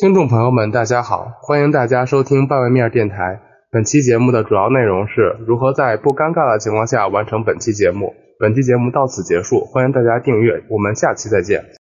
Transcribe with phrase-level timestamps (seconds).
[0.00, 3.40] 听众朋友们，大家好，欢迎大家收听半位面电台。
[3.72, 8.14] 本期节目的主要内容是如何在不尴尬的情况下完成本期节目。
[8.38, 11.77] 本期节目到此结束，欢迎大家订阅，我们下期再见。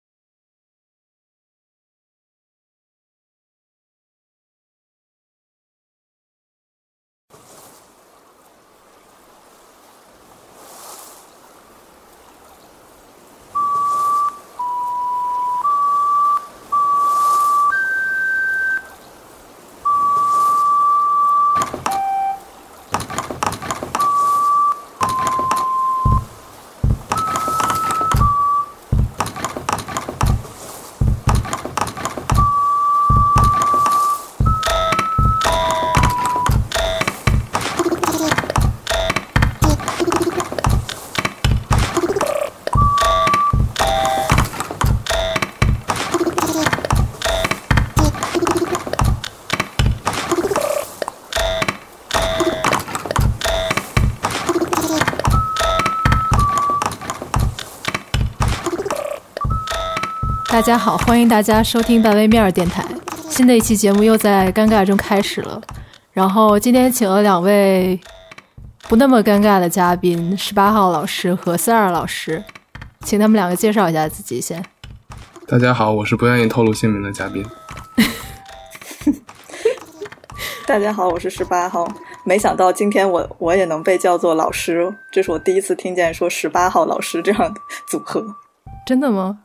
[60.66, 62.84] 家好，欢迎大家收听半微面儿电台。
[63.28, 65.62] 新的一期节目又在尴尬中开始了。
[66.10, 68.00] 然后今天请了两位
[68.88, 72.42] 不那么尴尬的嘉宾，十八号老师和四二老师，
[73.02, 74.60] 请他们两个介绍一下自己先。
[75.46, 77.46] 大家好，我是不愿意透露姓名的嘉宾。
[80.66, 81.86] 大家好，我是十八号。
[82.24, 88.26] 没想到今天我我也能被叫做老师，这是我第一次听见说十八号老师这样的组合。
[88.84, 89.38] 真的吗？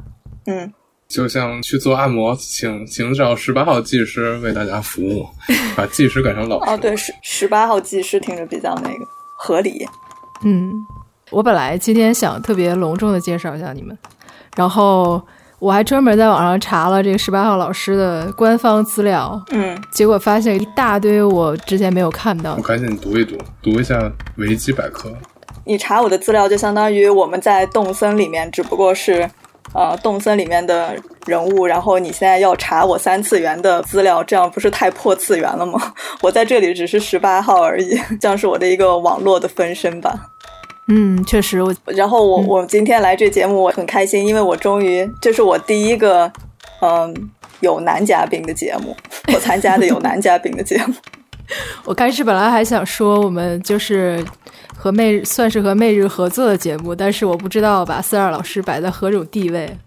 [0.47, 0.73] 嗯。
[1.11, 5.27] 就像去做按摩，请请找十八号技师为大家服务，
[5.75, 6.71] 把技师改成老师。
[6.71, 9.05] 哦，对，十十八号技师听着比较那个
[9.37, 9.85] 合理。
[10.43, 10.71] 嗯，
[11.29, 13.97] 我本来今天想特别隆重的介绍一下你们，
[14.55, 15.21] 然后
[15.59, 22.55] 我还专门在网上查了这个十八号老师的官方资料，嗯，结果发现一大堆我之前没有看到。
[22.55, 25.11] 我赶紧读一读，读一下维基百科。
[25.65, 29.29] 你查我的资料，就相当于我们在动森里面，只不过是。
[29.73, 30.95] 呃，动森里面的
[31.25, 35.93] 人物，然后你现在要查我三次元的资料，这样不是太破次元了吗？
[36.21, 40.13] 我在这里只是十八号而已，这样是我的一个网络的分身吧。
[40.87, 41.61] 嗯，确实。
[41.63, 46.29] 我然后我我今天来这节目，我很开心，因为我终于这是我第一个
[46.81, 47.31] 嗯
[47.61, 48.93] 有男嘉宾的节目，
[49.33, 50.93] 我参加的有男嘉宾的节目。
[51.85, 54.25] 我开始本来还想说我们就是。
[54.81, 59.77] 和媚算是和媚日合作的节目，但是我不知道把四二老师摆在何种地位，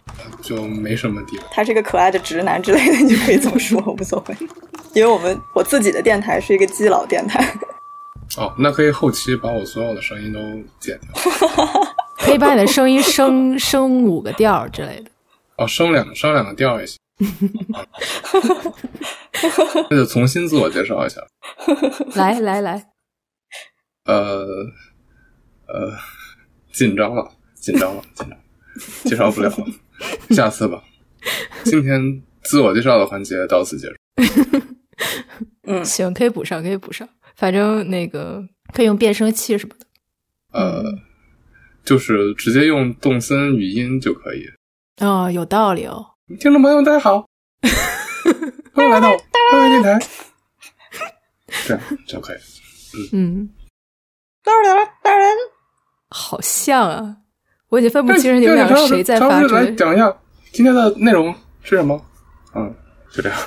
[0.40, 1.42] 就没什么地位。
[1.50, 4.36] 他是个可爱的直男之类的，你就可以这么说， 无所谓。
[4.92, 7.44] 因为我们我自己的电台是一个基佬电台。
[8.36, 10.38] 哦，那可以后期把我所有的声音都
[10.78, 11.32] 剪掉，
[12.18, 15.10] 可以把你的声音升 升五个调之类的。
[15.56, 16.96] 哦，升两升两个调也行。
[19.90, 21.20] 那就重新自我介绍一下。
[22.14, 22.93] 来来来。
[24.04, 24.44] 呃，
[25.66, 25.96] 呃，
[26.72, 28.38] 紧张了，紧张了，紧张，
[29.04, 29.50] 介绍不了，
[30.30, 30.82] 下次吧。
[31.64, 33.94] 今天自我介绍的环节到此结束。
[35.66, 37.08] 嗯，行，可以补上，可以补上。
[37.36, 39.86] 反正那个可以用变声器什么的。
[40.52, 40.84] 呃，
[41.82, 44.44] 就是直接用动森语音就可以。
[45.00, 46.04] 哦，有道理哦。
[46.38, 47.26] 听众朋友们，大家好，
[48.74, 49.16] 欢迎来到
[49.50, 50.06] 欢迎电台。
[51.66, 52.38] 这样就可以。
[53.12, 53.12] 嗯。
[53.12, 53.63] 当然，当然，
[56.10, 57.16] 好像啊，
[57.68, 60.14] 我已经分不清你们两个谁在发出来讲一下
[60.52, 62.00] 今天的内容是什么？
[62.54, 62.72] 嗯，
[63.10, 63.38] 就这样。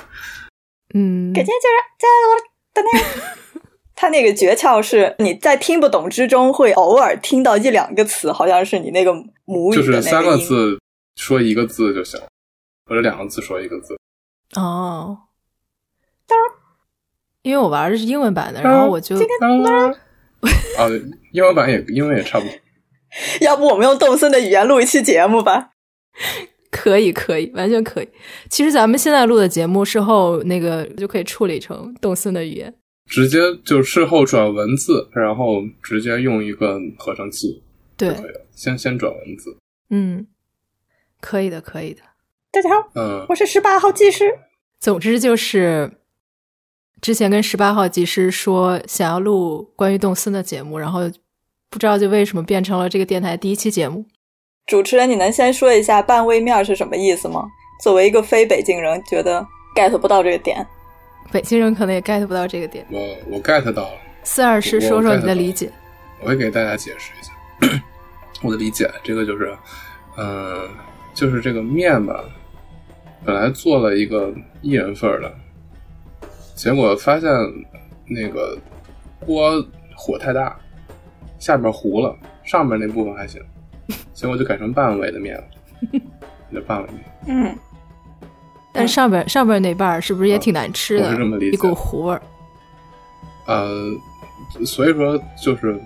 [0.94, 2.36] 嗯，感谢就是在我
[2.74, 2.90] 的那，
[3.96, 9.12] 他那个诀窍是你在听不懂之中会偶尔听到一两个词，好像是你那个
[9.44, 10.78] 母语就是三个字
[11.16, 12.20] 说一个字就行，
[12.86, 13.96] 或者两个字说一个字。
[14.56, 15.16] 哦，
[17.42, 19.16] 因为我玩的是英文版的，然后我就。
[20.78, 20.86] 啊，
[21.32, 22.54] 英文版也英文也差不多。
[23.40, 25.70] 要不我们用动森的语言录一期节目吧？
[26.70, 28.08] 可以，可以，完全可以。
[28.50, 32.74] 其实咱们现在录的节目，事后那个就可以处理成动森的语言，
[33.06, 37.62] 直接就事后转文字，然后直接用一个合成器
[37.96, 38.14] 对。
[38.54, 39.56] 先先转文字，
[39.90, 40.26] 嗯，
[41.20, 42.02] 可以的，可以的。
[42.50, 44.38] 大家好，嗯，我是十八号技师。
[44.78, 45.90] 总之就是。
[47.00, 51.02] 之前跟十八号技师说想要录关于动森的节目，然后
[51.70, 54.04] 不知道就为什么变成了这个电台第一期节目。
[54.66, 57.46] 主持人，你能先说一下半位面是什么意思吗？
[57.82, 60.66] 作为一个非北京人，觉得 get 不到这个点。
[61.30, 62.84] 北京人可能也 get 不到这个点。
[62.90, 63.00] 我
[63.30, 63.98] 我 get 到了。
[64.24, 65.70] 四二师说说你的理解。
[66.20, 67.80] 我会给大家解释一下
[68.42, 68.90] 我的理解。
[69.04, 69.56] 这个就是，
[70.16, 70.68] 嗯，
[71.14, 72.24] 就是这个面吧，
[73.24, 75.32] 本来做了一个一人份儿的，
[76.58, 77.30] 结果发现
[78.04, 78.58] 那个
[79.20, 79.64] 锅
[79.94, 80.58] 火太大，
[81.38, 82.12] 下边糊了，
[82.42, 83.40] 上面那部分还行，
[84.12, 85.44] 结果就改成半尾的面了，
[86.50, 87.04] 那半尾面。
[87.28, 87.56] 嗯，
[88.72, 91.06] 但上边上边那半是不是也挺难吃的？
[91.06, 92.20] 我是这么理解一股糊味儿。
[93.46, 93.92] 呃，
[94.66, 95.80] 所以说就是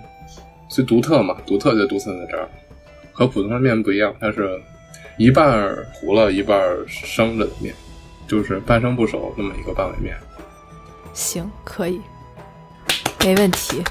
[0.69, 2.49] 最独特嘛，独特就独特在这儿，
[3.11, 4.59] 和普通的面不一样，它是
[5.19, 7.75] 一半糊了，一半生着的面，
[8.27, 10.17] 就是半生不熟那么一个半尾面。
[11.13, 12.01] 行，可以，
[13.23, 13.83] 没问题，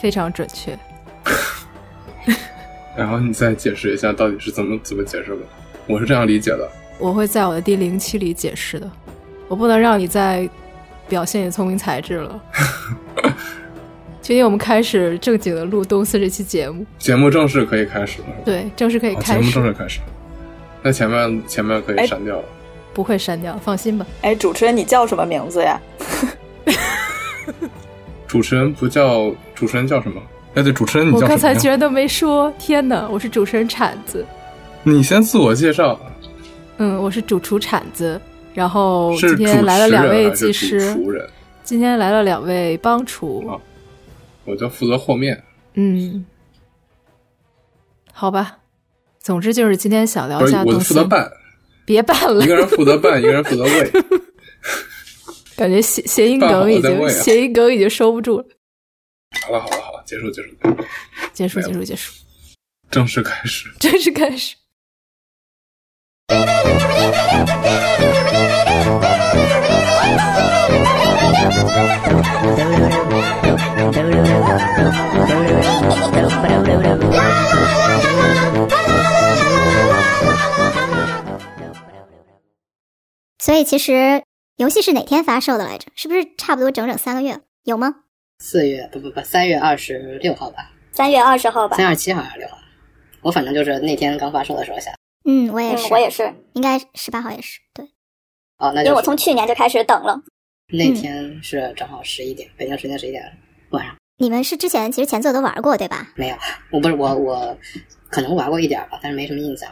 [0.00, 0.78] 非常准确。
[2.96, 5.42] 然后你再解释一下到底是怎么怎么解释的？
[5.86, 6.68] 我是这样理解的。
[6.98, 8.88] 我会在我的第零期里解释的，
[9.48, 10.48] 我不能让你再
[11.08, 12.40] 表现你聪明才智了。
[14.22, 20.00] 今天我们开始正经的录东四这期节目，节目正式可以开始了，对，正式可以开始节目，正式开始。
[20.80, 22.44] 那前面前面可以哎删掉了。
[22.94, 24.06] 不会删掉，放心吧。
[24.22, 25.80] 哎，主持人你叫什么名字呀？
[28.26, 30.20] 主持人不叫主持人叫什么？
[30.54, 31.54] 哎，对，主持人你我刚叫什么呀？
[31.54, 33.08] 才居然都没说，天哪！
[33.08, 34.24] 我是主持人铲子，
[34.82, 35.98] 你先自我介绍。
[36.78, 38.20] 嗯，我是主厨铲子，
[38.54, 41.28] 然后今天来了两位人还是主技师，厨人？
[41.62, 43.60] 今天来了两位帮厨，哦
[44.44, 45.42] 我就负责和面。
[45.74, 46.24] 嗯，
[48.12, 48.58] 好吧。
[49.20, 51.30] 总之就是今天想聊一下东西，负责拌，
[51.84, 53.92] 别办了一，个人负责办，一个人负责喂。
[55.56, 58.44] 感觉谐谐音梗已经谐音梗已经收不住了。
[59.46, 60.48] 好了好了好了，结束结束，
[61.32, 62.12] 结束结束结束，
[62.90, 63.68] 正式开始。
[63.78, 64.56] 正式开始。
[83.42, 84.22] 所以其实
[84.54, 85.88] 游戏是哪天发售的来着？
[85.96, 87.40] 是不是差不多整整三个月？
[87.64, 87.92] 有吗？
[88.38, 91.84] 四月不不不，三月二十六号吧，三月二十号吧三。
[91.84, 92.56] 二七号还是六号？
[93.20, 94.94] 我反正就是那天刚发售的时候下。
[95.24, 97.58] 嗯，我也嗯是，我也是，应该十八号也是。
[97.74, 97.84] 对，
[98.58, 100.22] 哦，那就是因为我从去年就开始等了。
[100.68, 103.24] 那天是正好十一点，北京时间十一点
[103.70, 103.96] 晚上。
[104.18, 106.12] 你们是之前其实前作都玩过对吧？
[106.14, 106.36] 没有，
[106.70, 107.58] 我不是我我
[108.08, 109.68] 可能玩过一点吧，但是没什么印象。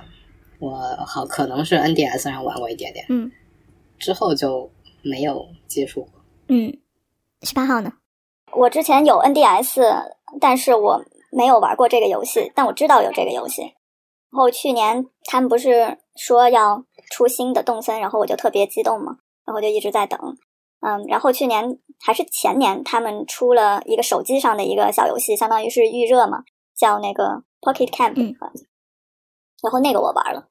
[0.59, 0.77] 我
[1.07, 3.31] 好可能是 NDS 上玩过一点点，嗯
[4.01, 4.69] 之后就
[5.03, 6.11] 没有接触过。
[6.49, 6.77] 嗯，
[7.43, 7.93] 十八号呢？
[8.53, 9.81] 我之前有 NDS，
[10.41, 13.63] 但是我没有玩过这个游戏，但我知道有这个游戏。
[13.63, 20.19] 然后去年他们不是说要出新的动森，然后我就特别激动嘛，然后就一直在等。
[20.81, 26.43] 嗯，然后去年还是前年，他们出了一个手机上的一个小游戏，相当于是预热嘛，
[26.77, 28.65] 叫那个 Pocket Camp，、嗯好像
[29.63, 30.49] 然后那个我玩了，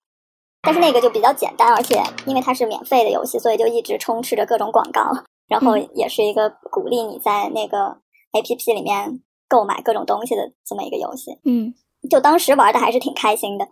[0.61, 5.01] 但是那个就比较简单，而且因为它是免费的游戏，所以就一直充斥着各种广告，
[5.47, 7.97] 然后也是一个鼓励你在那个
[8.33, 11.39] APP 里面购买各种东西的这么一个游戏。
[11.45, 11.73] 嗯
[12.09, 13.67] 就当时玩的还是挺开心的，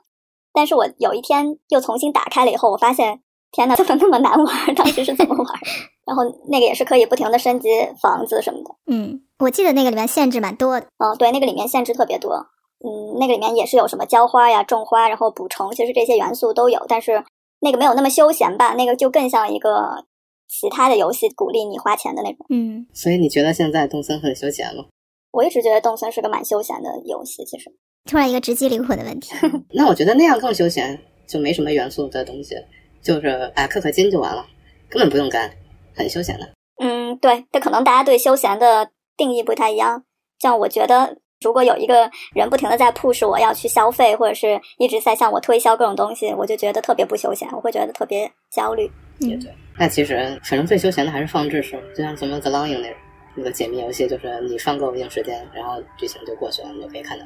[0.54, 4.75] 但是我有一天又重新打开了以后，我发现天呐，怎么那么难玩？
[4.75, 5.45] 当时是怎么玩？
[6.06, 7.69] 然后那个也是可以不停的升级
[8.01, 8.75] 房子什么的。
[8.88, 10.88] 嗯，我记得那个里面限制蛮多的。
[10.98, 12.48] 哦，对，那个里面限制特别多。
[12.85, 17.24] 嗯，那个里面也是有什么浇花呀、种花，然后捕虫，其实这些元素都有，但是
[17.59, 20.06] 那个没有那么休闲吧，那个就更像一个
[20.47, 22.46] 其他的游戏，鼓励你花钱的那种。
[22.50, 24.86] 嗯，所以你觉得现在动森很休闲吗？
[25.31, 27.72] 我一直觉得动森是个蛮休闲的游戏，其实。
[28.05, 29.34] 突然一个直击灵魂的问题。
[29.74, 32.55] 那我觉得那样更休闲，就没什么元素的东西，
[33.01, 34.46] 就是哎氪氪金就完了，
[34.88, 35.51] 根本不用干，
[35.93, 36.50] 很休闲的。
[36.81, 40.03] 嗯，对，这可能大家对休闲的定义不太一样。
[40.39, 48.89] 像我觉得，如果有一个人不停的在 push 我要去消费，或者是一直在向我推销各种东西，我就觉得特别不休闲，我会觉得特别焦虑。
[49.22, 49.51] 嗯也对。
[49.79, 52.98] 那其实反正最休闲的还是放置式，就像什么 The Longing 那种
[53.36, 57.25] 那个解密游戏，就是你放够一定时间，然后剧情就过去了，你就可以看到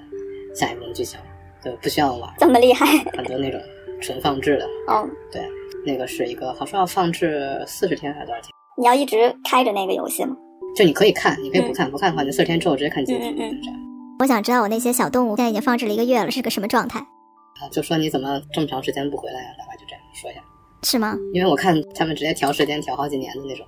[0.56, 1.20] 下一部分剧情，
[1.64, 2.30] 就不需要玩。
[2.40, 2.86] 这么厉害？
[3.16, 3.60] 很多那种
[4.02, 5.42] 纯放置的，嗯，对，
[5.86, 8.50] 那个是一个好像要放置四十天还是多少天？
[8.78, 10.36] 你要一直开着那个游戏吗？
[10.76, 13.80] 就你可以看，你可以不看，不看的话，你四十天之后直接看结局，嗯嗯嗯就这样。
[14.22, 17.00] 我想知道我那些小动物现在已经放置了一个月了，是个什么状态？
[17.00, 19.50] 啊，就说你怎么这么长时间不回来啊？
[19.58, 20.42] 大概就这样说一下。
[20.84, 21.18] 是吗？
[21.34, 23.66] 因为我看他们直接调时间调好几年的那种，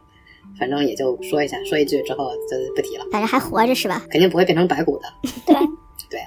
[0.59, 4.03] 反正也就说一下，说一句之后就不提了，反正还活着是吧？
[4.11, 5.07] 肯定不会变成白骨的，
[5.43, 5.55] 对，
[6.11, 6.21] 对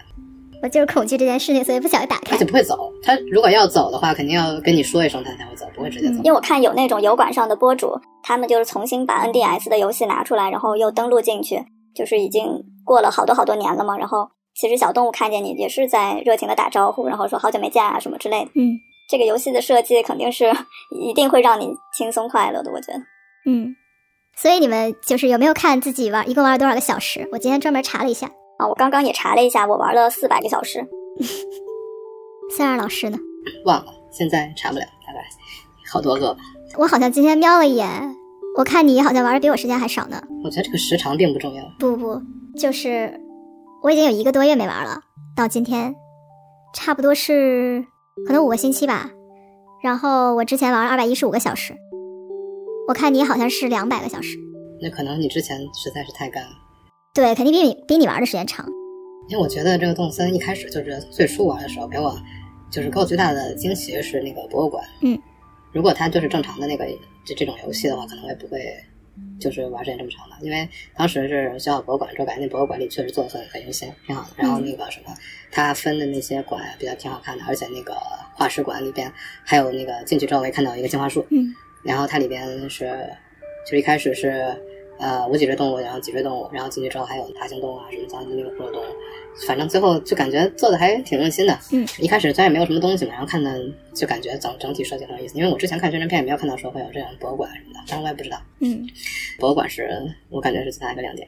[0.60, 2.44] 我就是恐惧这件事情，所以不想打开而且。
[2.44, 2.92] 不会走。
[3.04, 6.14] 他如果要走的话，肯定要跟你说一声，他才会走，不会直接走。
[6.24, 11.64] 因为我看有那种油管上的博主，他们就是重新把 NDS 的游戏拿出来，然后又登录进去，
[11.96, 13.96] 就是已经过了好多好多年了嘛。
[13.96, 18.50] 然后其实小动物看见你也是在热情的打招呼，然后说好久没见啊什么之类的。
[18.54, 20.52] 嗯，这个游戏的设计肯定是
[21.00, 22.98] 一定会让你轻松快乐的，我觉得。
[23.46, 23.74] 嗯，
[24.36, 27.28] 所以你们就是有没有看自己玩一共玩了多少个小时？
[27.32, 28.30] 我今天专门查了一下。
[28.58, 30.86] 啊，我刚刚也查了一下，我玩了四百个小时。
[32.56, 33.18] 三二老师呢？
[33.64, 35.20] 忘了，现在查不了，大概
[35.92, 36.40] 好多个吧。
[36.78, 38.16] 我好像今天瞄了一眼，
[38.56, 40.18] 我看你好像玩的比我时间还少呢。
[40.42, 41.62] 我觉得这个时长并不重要。
[41.78, 42.22] 不不，
[42.56, 43.20] 就是
[43.82, 45.02] 我已经有一个多月没玩了，
[45.36, 45.94] 到今天
[46.74, 47.84] 差不多是
[48.26, 49.10] 可能五个星期吧。
[49.82, 51.74] 然后我之前玩了二百一十五个小时，
[52.88, 54.38] 我看你好像是两百个小时。
[54.80, 56.50] 那可能你之前实在是太干了。
[57.12, 58.66] 对，肯定比你比你玩的时间长。
[59.28, 62.16] 因为我觉得这个动森一开始就是最初玩的时候，给我
[62.70, 64.82] 就是给我最大的惊喜是那个博物馆。
[65.02, 65.18] 嗯，
[65.76, 66.86] 如果它就是正常的那个
[67.22, 68.58] 这这种游戏的话，可能我也不会
[69.38, 70.36] 就是玩时间这么长的。
[70.40, 70.66] 因为
[70.96, 74.30] 当时是小小博物馆，之后感觉那博物馆里确实做的很很用心，挺好的。
[74.38, 75.14] 然后那个什么，
[75.52, 77.94] 它分的那些馆比较挺好看的，而且那个
[78.34, 79.12] 化石馆里边
[79.44, 81.26] 还有那个进去之后我也看到一个进化树。
[81.28, 81.54] 嗯，
[81.84, 82.98] 然后它里边是
[83.70, 84.56] 就一开始是。
[84.98, 88.86] 呃，无脊椎动物，然后脊椎动物，然后进去之后还有爬行动物啊，什么脏的那个哺乳动物，
[89.46, 91.58] 反正最后就感觉做的还挺用心的。
[91.72, 93.60] 嗯，一开始虽然也没有什么东西嘛，然后看的
[93.94, 95.36] 就感觉整整体设计很有意思。
[95.36, 98.40] 因为我之前看宣传片也没有看到说会有这样博物馆什么的，当然我也不知道。
[98.60, 98.86] 嗯，
[99.38, 99.88] 博物馆是
[100.30, 101.26] 我感觉是最大一个亮点。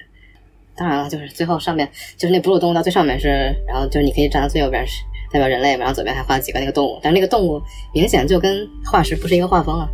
[0.75, 3.28] 当然了，就是最后上面就是那哺乳动物到最上面是，
[3.66, 7.60] 然后就是你可以站到最右边是代表人类，然后左边还画了几个那个动物，但是那个动物
[7.92, 9.88] 明显就跟化石不是一个画风啊，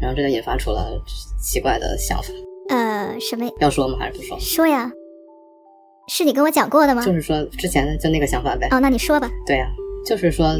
[0.00, 1.02] 然后这就引发出了
[1.42, 2.28] 奇怪的想法。
[2.68, 3.96] 呃，什么要说吗？
[3.98, 4.38] 还是不说？
[4.38, 4.90] 说呀，
[6.08, 7.04] 是你跟我讲过的吗？
[7.04, 8.68] 就是说之前就那个想法呗。
[8.70, 9.30] 哦，那你说吧。
[9.46, 9.66] 对呀、
[10.04, 10.54] 就是说，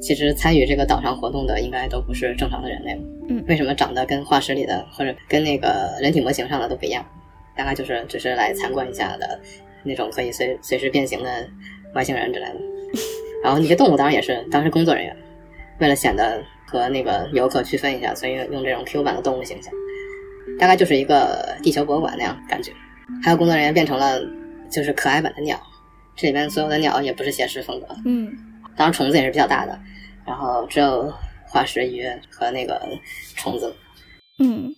[0.00, 3.00] 其实参与这个岛上活动的应该都不是正常的人类。
[3.28, 7.04] 嗯为什么长得跟化石里的或者跟那个人体模型上的都不一样？
[7.56, 9.38] 大概就是只是来参观一下的
[9.84, 11.48] 那种可以随随时变形的
[11.94, 12.56] 外星人之类的。
[13.44, 15.16] 然后那些动物当然也是当时工作人员，
[15.78, 19.72] 为了显得和那个游客区分一下，所以用这种 Q 版的动物形象。
[20.58, 22.72] 大概就是一个地球博物馆那样感觉。
[23.22, 24.20] 还有工作人员变成了
[24.70, 25.60] 就是可爱版的鸟，
[26.16, 28.32] 这里边所有的鸟也不是写实风格，嗯。
[28.74, 29.78] 当然虫子也是比较大的，
[30.26, 31.12] 然后只有
[31.46, 32.80] 化石鱼和那个
[33.36, 33.70] 虫子。
[34.38, 34.74] 嗯，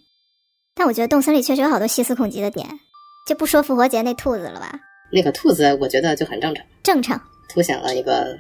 [0.75, 2.67] 但我觉得洞森里确实有好多细思恐极的点，
[3.29, 4.81] 就不说复活节那兔子了吧，
[5.13, 8.37] 那个兔子我觉得就很正常，正常，凸显了一个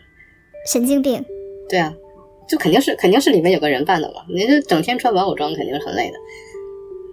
[0.66, 1.24] 神经病。
[1.68, 1.94] 对啊，
[2.48, 6.18] 就肯定是肯定是里面有个人扮的嘛，你这整天穿玩偶装肯定是很累的，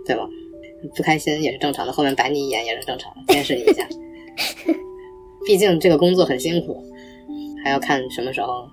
[0.06, 0.28] 对吧？
[0.96, 3.88] 不开心也是正常的，后面白你一眼也是正常的，监视你一下。
[5.46, 6.84] 毕竟这个工作很辛苦，
[7.64, 8.68] 还要看什么时候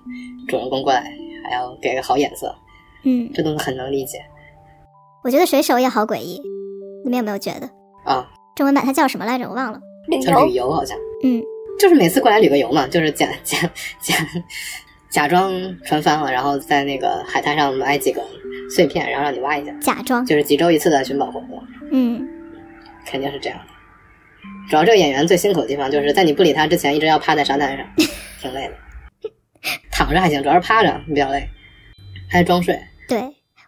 [0.47, 1.11] 主人公过来，
[1.43, 2.55] 还要给个好眼色，
[3.03, 4.19] 嗯，这都是很能理解
[5.23, 6.41] 我觉得水手也好诡异，
[7.03, 7.69] 你们有没有觉得？
[8.05, 8.29] 啊。
[8.55, 9.47] 中文版它叫什么来着？
[9.47, 9.79] 我忘了。
[10.07, 11.41] 旅叫旅游，游好像嗯
[11.79, 13.57] 就是每次过来旅个游嘛，就是假假
[14.01, 14.15] 假
[15.09, 15.51] 假装
[15.85, 18.21] 船翻了，然后在那个海滩上埋几个
[18.69, 20.25] 碎片，然后让你挖一下，假装。
[20.25, 22.27] 就是几周一次的寻宝活动，嗯
[23.05, 23.65] 肯定是这样的。
[24.69, 27.85] 主要这个演员最辛苦的地方，就是在你不理他之前，一直要趴在沙滩上，
[28.41, 28.73] 挺累的。
[29.91, 31.49] 躺着还行，主要是趴着比较累，
[32.29, 32.79] 还装睡。
[33.07, 33.21] 对，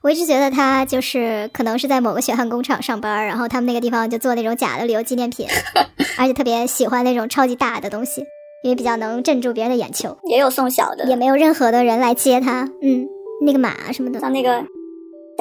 [0.03, 5.47] 我一直觉得他就是可能是在某个血汗工厂上班，然后他们那个地方就做那种假的旅游纪念品，
[6.17, 8.21] 而且特别喜欢那种超级大的东西，
[8.63, 12.69] 因为比较能镇住别人的眼球，也有送小的，也没有任何的人来接他。
[12.81, 13.07] 嗯，
[13.45, 14.63] 那个马什么的，像那个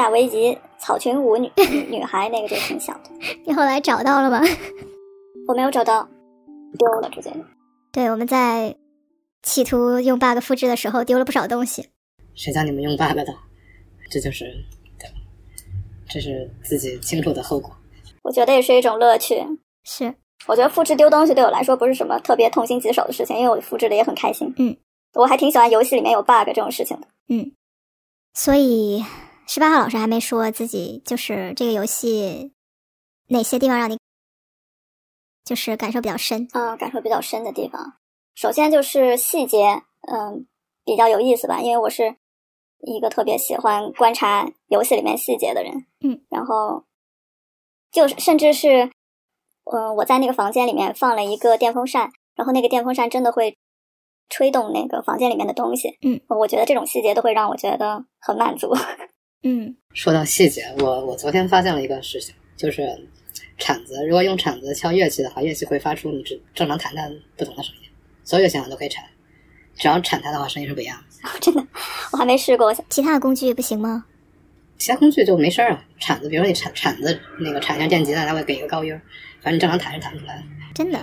[0.00, 1.52] 夏威夷草裙舞女
[1.90, 3.10] 女孩那个就挺小的，
[3.44, 4.40] 你后来找到了吗？
[5.46, 6.08] 我没有找到，
[6.78, 7.30] 丢了直接。
[7.92, 8.74] 对，我们在
[9.42, 11.90] 企图用 bug 复制的时候丢了不少东西。
[12.34, 13.26] 谁叫你们用 bug 的？
[14.10, 14.46] 这就是，
[14.98, 15.16] 对吧？
[16.08, 17.70] 这是自己清楚的后果。
[18.22, 19.44] 我觉得也是一种乐趣。
[19.84, 20.14] 是，
[20.46, 24.54] 我觉得复制丢东西对我来说不是什么特别痛心疾首的事情，因为我复制的也很开心。
[24.56, 24.74] 嗯，
[25.12, 27.06] 我还挺喜欢游戏里面有 bug 这种事情的。
[27.28, 27.52] 嗯，
[28.32, 29.04] 所以
[29.52, 32.52] 十八号老师还没说自己就是这个游戏
[33.30, 33.98] 哪些地方让你
[35.44, 36.46] 就是感受比较深。
[36.52, 37.94] 嗯，感受比较深的地方，
[38.36, 40.46] 首先就是细节，嗯，
[40.84, 42.14] 比较有意思吧，因为我是
[42.86, 46.84] 一个特别喜欢观察游戏里面细节的人，嗯，然后
[47.90, 48.92] 就是甚至是，
[49.64, 53.58] 嗯，我在那个房间里面放了一个电风扇，然后那个电风扇真的会
[54.28, 58.72] 吹动那个房间里面的东西，嗯，我觉得这种细节都会让我觉得很满足，
[59.42, 62.86] 嗯说到细节，我我昨天发现了一个事情，就是
[63.58, 67.88] 铲子，如果用铲子敲乐器的话，乐器会发出你只正常弹弹不同的声音，
[68.22, 69.04] 所有乐器好像都可以铲，
[69.76, 71.28] 只要铲它的话，声音是不一样的。
[71.40, 71.66] 真的，
[72.12, 74.04] 我还没试过，其他的工具不行吗？
[74.78, 79.00] 其他工具就没事儿啊，铲子，比如说你铲铲子那个铲一下电吉他，它会给一个高音儿，
[79.40, 80.42] 反正你正常弹是弹不出来的。
[80.74, 80.98] 真的？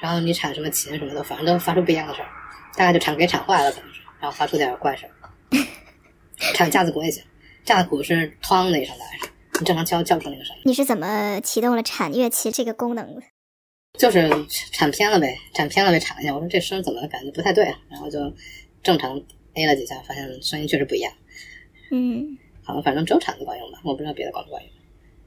[0.00, 2.30] 然后你铲什么琴什么的，反正都发出不一样的声儿，
[2.76, 5.14] 大概就铲给铲坏了可能是，然后发出点怪声儿。
[6.58, 7.22] 还有架子鼓也行，
[7.64, 13.22] 架子鼓是哐的一声，大概是你正常敲叫不出那个声音，你是怎么启动了铲乐器这个功能的？
[13.98, 14.28] 就是
[14.72, 18.18] 铲偏了呗，铲偏了呗，铲一下，我说这声怎么感觉不太对啊，然后就
[18.82, 19.20] 正常
[19.54, 21.12] A 了几下，发现声音确实不一样，
[21.90, 24.72] 嗯好像反正只有铲子管用吧，我不知道别的管不管用，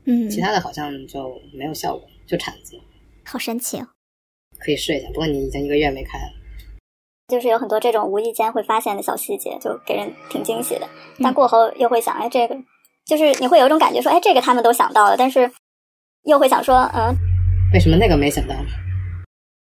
[0.06, 2.80] 嗯，其他的好像就没有效果，就铲子
[3.24, 3.88] 好神奇哦。
[4.58, 6.34] 可以试一下，不过你已经一个月没开了。
[7.28, 10.88] 就是有很多这种无意间会发现的小细节，就给人挺惊喜的。
[11.24, 12.56] 但过后又会想，哎，这个
[13.06, 15.52] 就是你会有一种感觉说，哎，这个他们都想到了，但是
[16.24, 17.16] 又会想说，嗯，
[17.74, 18.66] 为什么那个没想到呢？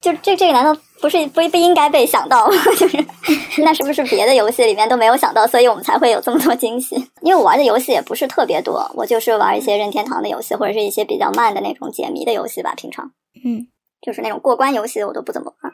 [0.01, 2.53] 就这这个难道不是不不应该被想到吗？
[2.75, 3.05] 就是
[3.62, 6.96] 那是不是别的游戏里面都没有想到，所以我们才会有这么多惊喜？
[7.22, 12.74] 因为我玩的游戏也不是特别多，我就是玩一些任天堂的游戏，或者是一些比较慢的那种解谜的游戏吧。
[12.75, 13.12] 平常
[13.43, 13.67] 嗯
[14.01, 15.74] 就是那种过关游戏我都不怎么玩。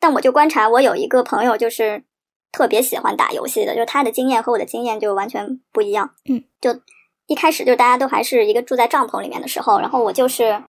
[0.00, 2.04] 但我就观察，我有一个朋友就是
[2.52, 6.10] 特别喜欢打游戏的，就是他的经验和我的经验就完全不一样。
[6.28, 6.80] 嗯，就
[7.26, 10.62] 一开始就是大家都还是一个住在帐篷里面的时候，然后我就是。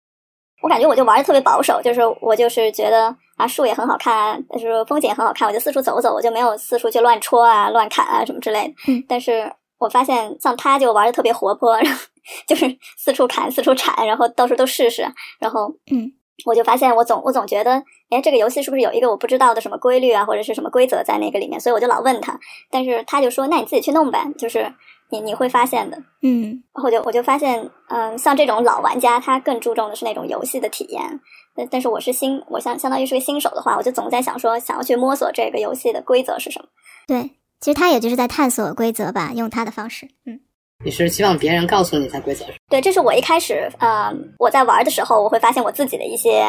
[0.60, 8.74] 我感觉我就玩的特别保守，就是我就是觉得啊树也很好看啊，就是风景也很好看，我就四处走走，我就没有四处去乱戳啊、乱砍啊什么之类的。
[8.88, 12.00] 嗯，但是我发现像他就玩的特别活泼，然后
[12.44, 12.66] 就是
[12.96, 15.06] 四处砍、四处铲，然后到处都试试，
[15.38, 16.12] 然后嗯，
[16.46, 21.58] 我就发现我总我总觉得，哎，这个游戏是不是有一个我不知道的什么规律啊，或者是什么规则在那个里面？
[21.60, 22.38] 所以我就老问他，
[22.70, 24.72] 但是他就说，那你自己去弄呗，就是
[25.10, 25.98] 你你会发现的。
[26.22, 31.20] 嗯然后我就我就发现，嗯，像这种老玩家，他更注重的是那种游戏的体验。
[31.56, 36.68] 但但是我是新，我相相当于是个新手的话，我就总在想说，想要去摸索这个游戏的规则是什么。
[37.08, 40.06] 对，其实他也就是在探索规则吧，用他的方式。
[40.24, 40.40] 嗯
[40.84, 42.52] 你是希望别人告诉你才规则是？
[42.68, 46.46] 对，这是我一开始，嗯，我在玩的时候，我会发现我自己的一些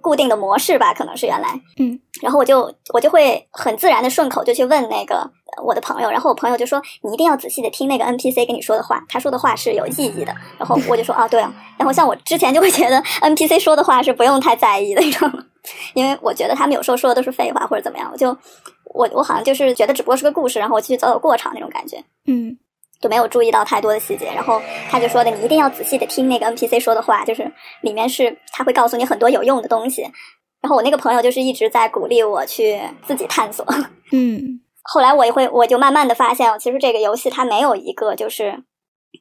[0.00, 5.16] 固定的模式吧，可能是原来，嗯，然后我就我就会很自然的顺口就去问那个
[5.56, 10.32] 呃我的朋友，然后我朋友就说你一定要仔细的听那个 NPC 跟你说的话，他说的话是有意义的。
[10.58, 11.52] 然后我就说啊，对啊。
[11.76, 15.44] 然后像我之前就会觉得 NPC 说的话是不用太在意的，你知道吗？
[15.94, 18.28] 因为我觉得他们有时候说的都是废话或者怎么样，我就
[18.94, 21.96] 我我好像就是觉得只不过是个故事，然后我去走走过场那种感觉。
[22.28, 22.56] 嗯
[23.00, 24.26] 就没有注意到太多的细节。
[24.34, 27.50] 然后他就说的，你一定要仔细的听那个 NPC 说的话，就是
[27.82, 30.02] 里面是他会告诉你很多有用的东西。
[30.60, 33.64] 然后我那个朋友就是一直在鼓励我去自己探索。
[34.12, 38.62] 嗯后来我也会，我就慢慢的发现，其实这个游戏它没有一个就是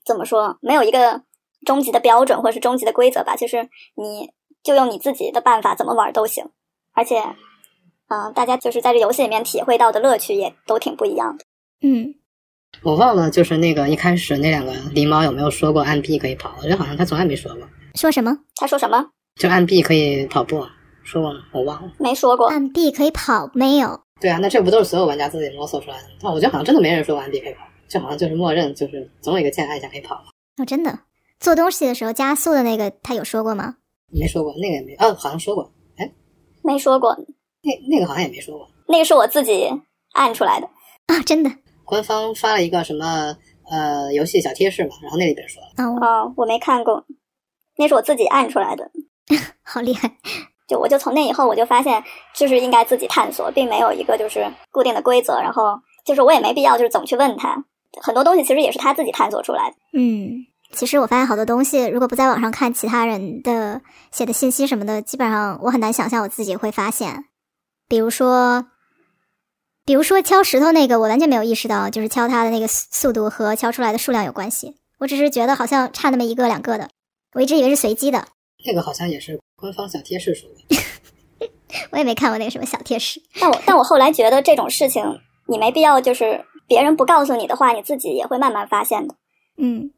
[0.05, 1.23] 怎么说，没有一个
[1.65, 4.31] 终极的标准或者是终极的规则吧，就是你
[4.63, 6.45] 就用你自己的办法怎么玩都行。
[6.93, 7.19] 而且，
[8.09, 11.43] 嗯、大家就是在这游戏里面体会到的乐趣也都挺不一样的。
[11.81, 12.13] 嗯
[12.83, 16.53] 我忘了，就是那个一开始那两个狸猫有没有说过按 B 可以跑？
[16.57, 18.37] 我觉得好像他从来没说过，说什么？
[18.55, 19.05] 他说什么？
[19.39, 20.65] 就按 B 可以跑步，
[21.03, 21.39] 说过吗？
[21.51, 21.91] 我忘了。
[21.97, 22.47] 没说过。
[22.47, 23.99] 按 B 可以跑没有？
[24.21, 26.09] 对啊，那这不都是所有玩家自己摸索出来的？
[26.21, 30.15] 但我觉得好像真的没人说过按 B 可以跑，就好像就是默认就是总有一个键按一下可以跑。
[30.57, 30.99] 哦，真的。
[31.39, 33.75] 做东西的时候加速的那个，他有说过吗？
[34.11, 36.09] 没说过，那个也没，哦，好像说过，哎
[36.63, 37.13] 没说过，
[37.61, 38.67] 那那个好像也没说过。
[38.87, 39.69] 那个是我自己
[40.13, 40.69] 按出来的。
[41.07, 41.51] 啊、真的。
[41.85, 43.35] 官方发了一个什么
[43.69, 47.05] 呃游戏小贴士嘛，然后那里边说了，哦，哦，我没看过，
[47.77, 48.91] 那是我自己按出来的。
[49.63, 50.11] 好厉害。
[50.67, 55.39] 就我就从那以后，我就发现就是应该自己探索，并没有一个就是固定的规则。
[55.39, 57.63] 然后就是我也没必要就是总去问他，
[58.01, 59.75] 很多东西其实也是他自己探索出来的。
[59.93, 63.79] 嗯，其实我发现好多东西，如果不在网上看其他人的
[64.11, 67.25] 写的信息什么的，基本上我很难想象我自己会发现。
[67.87, 68.65] 比如说，
[69.85, 74.73] 比如说敲石头那个，我完全没有意识到，就是敲它的那个速速度和敲出来的数量有关系。
[74.97, 76.89] 我只是觉得好像差那么一个两个的，
[77.33, 78.27] 我一直以为是随机的。
[78.65, 81.47] 那个好像也是官方小贴士说的。
[81.91, 83.21] 我也没看过那个什么小贴士。
[83.39, 85.03] 但我但我后来觉得这种事情
[85.47, 89.13] 你没必要就是别人不告诉你的话，你自己也会慢慢发现的。
[89.57, 89.91] 嗯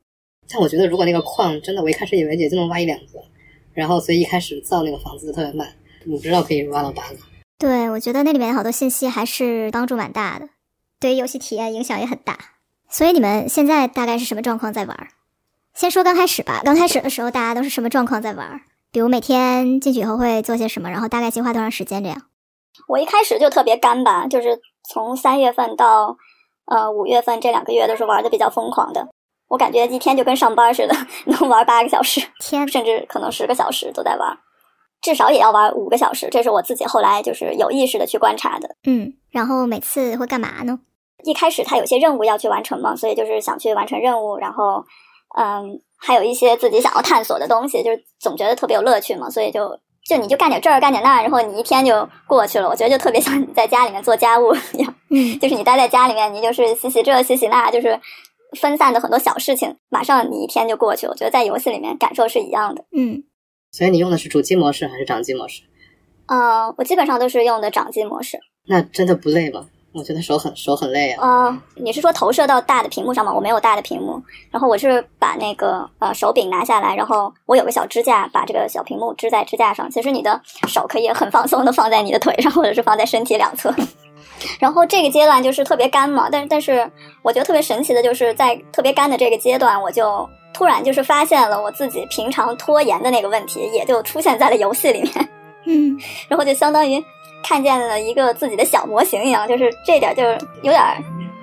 [0.49, 3.23] 但我觉得如果那个矿真的，我一开始以为也就能挖一两个，
[3.73, 5.73] 然后所以一开始造那个房子特别慢，
[6.03, 7.15] 你不知道可以挖到八个。
[7.59, 10.49] 对，我觉得那里面好多信息还是帮助蛮大的，
[10.99, 12.37] 对于游戏体验影响也很大。
[12.89, 15.07] 所以你们现在大概是什么状况在玩儿？
[15.73, 16.61] 先说刚开始吧。
[16.63, 18.61] 刚开始的时候，大家都是什么状况在玩儿？
[18.91, 22.21] 比如每天进去以后会做些什么，然后大概计划多长时间这样？
[22.87, 26.15] 我一开始就特别干吧，就是从三月份到
[26.65, 29.07] 呃五月份这两个月都是玩的比较疯狂的。
[29.47, 34.37] 我感觉一天就跟上班似的， 能玩八个小时，天，甚至可能十个小时都在玩，
[35.01, 36.27] 至少也要玩五个小时。
[36.29, 38.75] 这是我自己后来就是有意识的去观察的。
[38.85, 40.79] 嗯，然后每次会干嘛呢？
[41.23, 44.85] 一开始他有些任务要去完成嘛，所以就是想去完成任务，然后
[45.37, 52.69] 嗯，还有一些自己想要探索的东西，就是总觉得特别有乐趣嘛，所以就就你就干点这儿干点那儿，然后你一天就过去了。
[52.69, 54.93] 我觉得就特别像你在家里面做家务一样。
[55.09, 57.99] 嗯 就是你待在家里面，你就是洗洗这洗洗那，就是
[58.59, 61.07] 分散的很多小事情，马上你一天就过去。
[61.07, 62.85] 我觉得在游戏里面感受是一样的。
[62.95, 63.23] 嗯
[63.77, 65.61] 所以你用的是主机模式还是掌机模式？
[66.25, 68.39] 嗯、我基本上都是用的掌机模式。
[68.65, 69.67] 那真的不累吗？
[69.93, 71.45] 我觉得手很手很累啊。
[71.45, 73.31] 呃，你是说投射到大的屏幕上吗？
[73.31, 79.87] 我没有大的屏幕，然后我是把那个呃手柄拿下来，然后我有个小支架，把这个小屏幕支在支架上。
[79.91, 83.71] 其实你的手可以很放松的放在你的腿上，或者是放在身体两侧。
[84.59, 95.29] 然后这个阶段就是特别干嘛，但但是我觉得特别神奇的就是在特别干的这个阶段，我就突然就是发现了我自己平常拖延的那个问题，也就出现在了游戏里面。
[95.65, 95.95] 嗯
[96.27, 97.03] 然后就相当于
[97.43, 100.97] 看见了一个自己的小模型一样，就是这点就是有点儿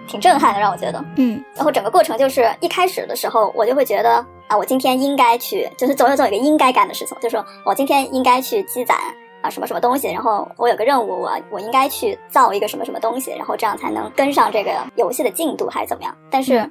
[0.09, 1.05] 挺震撼的，让我觉得。
[1.15, 4.17] 嗯然后整个过程就是一开始的时候，我就会觉得
[4.49, 8.99] 啊，我今天应该去，就是总有总有一个应该干的事情，就是我今天应该去积攒
[9.43, 16.13] 啊什么什么东西，然后我有个任务，我我应该去造一个什么什么东西，然后这样才能跟上这个游戏的进度还是怎么样？
[16.29, 16.69] 但是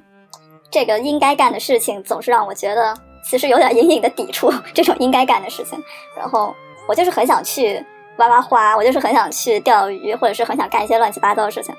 [0.74, 2.92] 这个应该干的事情总是让我觉得
[3.24, 5.80] 其实有点隐隐的抵触这种应该干的事情，
[6.18, 6.52] 然后
[6.88, 7.80] 我就是很想去
[8.16, 11.72] 挖挖花，我就是很想去钓鱼，或者是很想干一些乱七八糟的事情。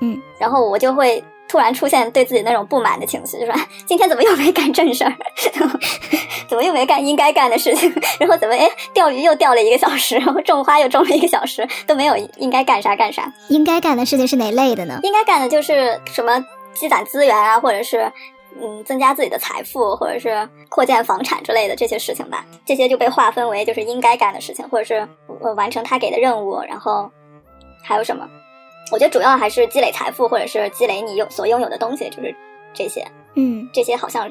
[0.00, 5.16] 嗯，然后我就会突然出现对自己那种不满的情绪，就说哎今天怎么又没干正事儿，
[6.46, 13.32] 怎么又没干应该干的事情， 然后怎么哎钓鱼又钓了一个小时，然后种花又种了一个小时，都没有应该干啥干啥。
[13.48, 15.00] 应该干的事情是哪类的呢？
[15.02, 18.10] 应该干的就是什么积攒资源啊，或者是
[18.60, 22.44] 嗯增加自己的财富，或者是扩建房产之类的这些事情吧。
[22.66, 25.08] 这些就被划分为就是应该干的事情，或者是
[25.40, 27.10] 呃完成他给的任务，然后
[27.82, 28.28] 还有什么？
[28.90, 32.34] 我觉得主要还是积累财富，或者是积累你有所拥有的东西，就是
[32.74, 33.06] 这些。
[33.34, 34.30] 嗯这些好像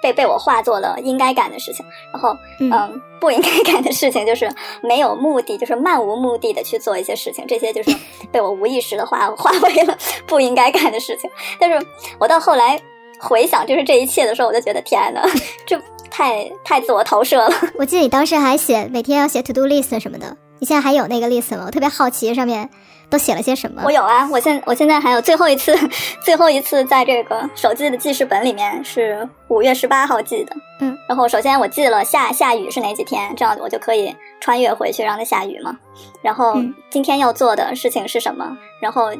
[0.00, 4.48] 被被我化作了应该干的事情，然后嗯嗯，不应该干的事情就是
[4.80, 7.90] 没有目的，就是漫无目的的去做一些事情，这些就是
[8.30, 11.28] 被我无意识的化化为了不应该干的事情。
[11.58, 11.84] 但是
[12.20, 12.80] 我到后来
[13.20, 15.22] 回想就是这一切的时候，我就觉得天呐，
[15.66, 17.50] 这太太自我投射了。
[17.78, 21.64] 我记得你当时还写每天要写 to do list 什么的，你现在还有那个 list 吗？
[21.66, 22.68] 我特别好奇上面
[23.10, 23.82] 都写了些什么。
[23.84, 25.76] 我有啊，我现我现在还有最后一次，
[26.24, 30.54] 最后一次在这个手机的记事本里面是五月十八号记的。
[30.80, 35.76] 嗯，然后首先我记了下下雨是哪几天，这样我就可以穿越回去让它下雨嘛。
[36.22, 38.56] 然后嗯今天要做的事情是什么？
[38.80, 39.10] 然后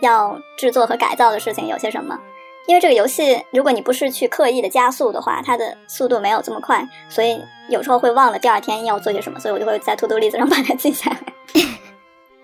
[0.00, 2.18] 要制作和改造的事情有些什么？
[2.66, 11.18] 因为这个游戏，如果你不是去刻意的加速的话，它的速度没有这么快，所以有时候会忘了第二天要做些什么，所以我就会在 to do list 上把它记下来。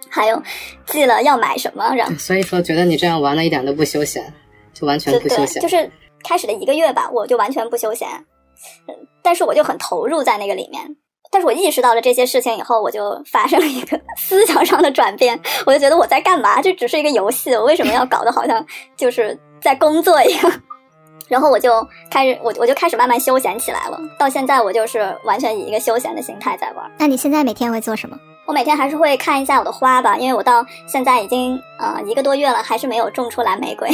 [0.08, 0.42] 还有
[0.87, 4.32] 记了要买什么，然后所以说，觉得你这样玩的一点都不休闲，
[4.74, 5.62] 就完全不休闲。
[5.62, 5.90] 就是
[6.22, 8.08] 开始的一个月吧，我就完全不休闲，
[8.88, 10.96] 嗯但是我就很投入在那个里面。
[11.30, 16.61] 但是我意识到了这些事情以后，我就发生了一个 思想上的转变，我就觉得我在干嘛？
[16.61, 18.62] 这只是一个游戏，我为什么要搞得好像
[18.94, 20.53] 就是在工作一样？
[21.29, 23.98] 然后我就开始，我我就开始慢慢休闲起来了。
[24.18, 26.90] 到现在，我就是完全以一个休闲的心态在玩。
[26.98, 28.18] 那你现在每天会做什么？
[28.44, 33.88] 我每天还是会看一下我的花吧，因为我到现在已经呃一个多月了，还是没有种出蓝玫瑰。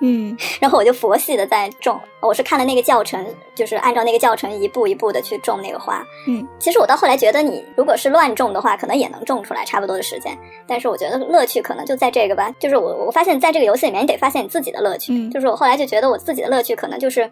[0.00, 6.04] 嗯然后我就佛系的在种，我是看了那个教程，就是按照那个教程一步一步的去种那个花。
[6.26, 10.36] 嗯，其实我到后来觉得，你如果是乱种的话，可能也能种出来差不多的时间。
[10.66, 15.12] 但是我觉得乐趣可能就在这个吧，就是我我发现在这个游戏里面，你得发现你自己的乐趣。
[15.12, 17.30] 嗯就是我后来就觉得我自己的乐趣可能就是。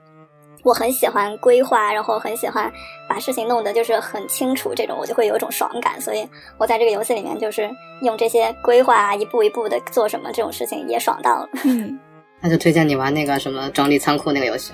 [0.64, 2.70] 我很喜欢规划，然后很喜欢
[3.08, 6.00] 把事情弄得就是很清楚，这种我就会有一种爽感。
[6.00, 6.28] 所以
[6.58, 7.70] 我在这个游戏里面就是
[8.02, 11.48] 用这些规划啊，一步一步的做什么这种事情也爽到了。
[11.64, 11.96] 嗯，
[12.40, 14.72] 那就推荐你玩那个什么整理仓库那个游戏。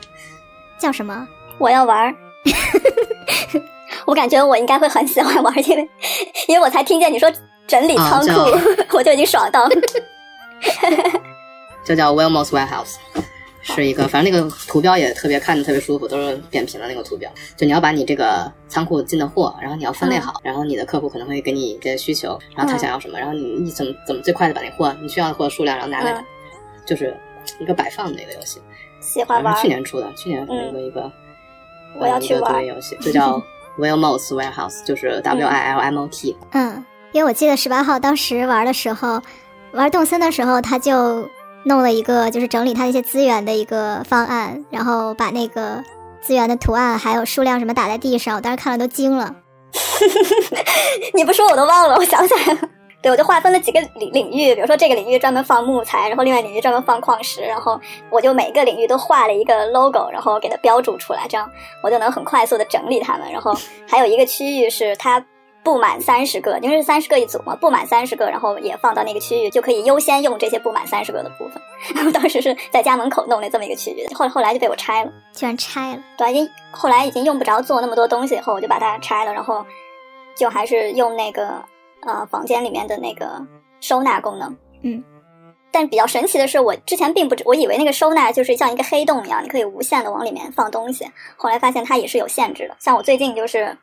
[0.79, 1.27] 叫什么？
[1.59, 2.15] 我要玩儿。
[4.07, 5.89] 我感觉我应该会很喜欢玩儿，因为
[6.49, 7.31] 因为我才听见你说
[7.67, 8.61] 整理仓库， 啊
[8.93, 9.71] 我就已经爽到了。
[11.87, 12.97] 就叫 Wilmos Warehouse，
[13.63, 17.31] 是一个，反正那个图标也特别看着特别舒服，都是扁平的那个图标。
[17.57, 26.25] 就你要把你这个仓库进的货，然后你要分类好，然后你的客户可能会给你一些需求，然后他嗯想要什么，然后你你怎么怎么最快的把那货你需要的货数量然后拿给他，嗯
[26.87, 27.17] 就是
[27.59, 28.61] 一个摆放的一个游戏。
[29.01, 31.11] 喜欢玩去，年出的，去年一个一个，
[31.99, 33.43] 我要去玩游戏，就叫
[33.79, 36.37] Wilmos Warehouse，就是 W I L M O T。
[36.53, 39.21] 嗯，因为我记得十八号当时玩的时候，
[39.73, 41.29] 玩动森的时候，他就
[41.65, 45.85] 弄了一个就是整理他一些资源的一个方案，然后把那个
[46.23, 49.37] 资源的图案还有数量什么打在地上，我当时看了都惊了。
[51.15, 52.61] 你不说我都忘了，我想起来了。
[53.05, 61.47] 对，我就划分了几个领领域，比如说这个领域专门放木材，然后另外领域专门放矿石，然后我就每个领域都画了一个 logo，然后给它标注出来，这样
[61.83, 63.31] 我就能很快速的整理它们。
[63.31, 63.55] 然后
[63.87, 65.23] 还有一个区域是它
[65.63, 71.63] 不满三十个，因为是三十个一组嘛，不满三十个，然后也放到那个区域，就可以优先用这些不满三十个的部分。
[71.95, 76.03] 然后当时是在家门口弄了这么一个区域，后后来就被我拆了，居然拆了。
[76.17, 79.63] 对，因后来已经用不着做那么多东西，以后我就把它拆了，然后
[80.35, 81.63] 就还是用那个
[82.07, 83.47] 呃房间里面的那个
[83.81, 84.57] 收纳功能。
[84.83, 85.03] 嗯。
[85.73, 91.05] 但比较神奇的是，我之前并不知，我以为那个收纳就是像一个黑洞一样，你可以无限的往里面放东西。
[91.37, 92.77] 后来发现它也是有限制的。
[92.79, 93.77] 像我最近就是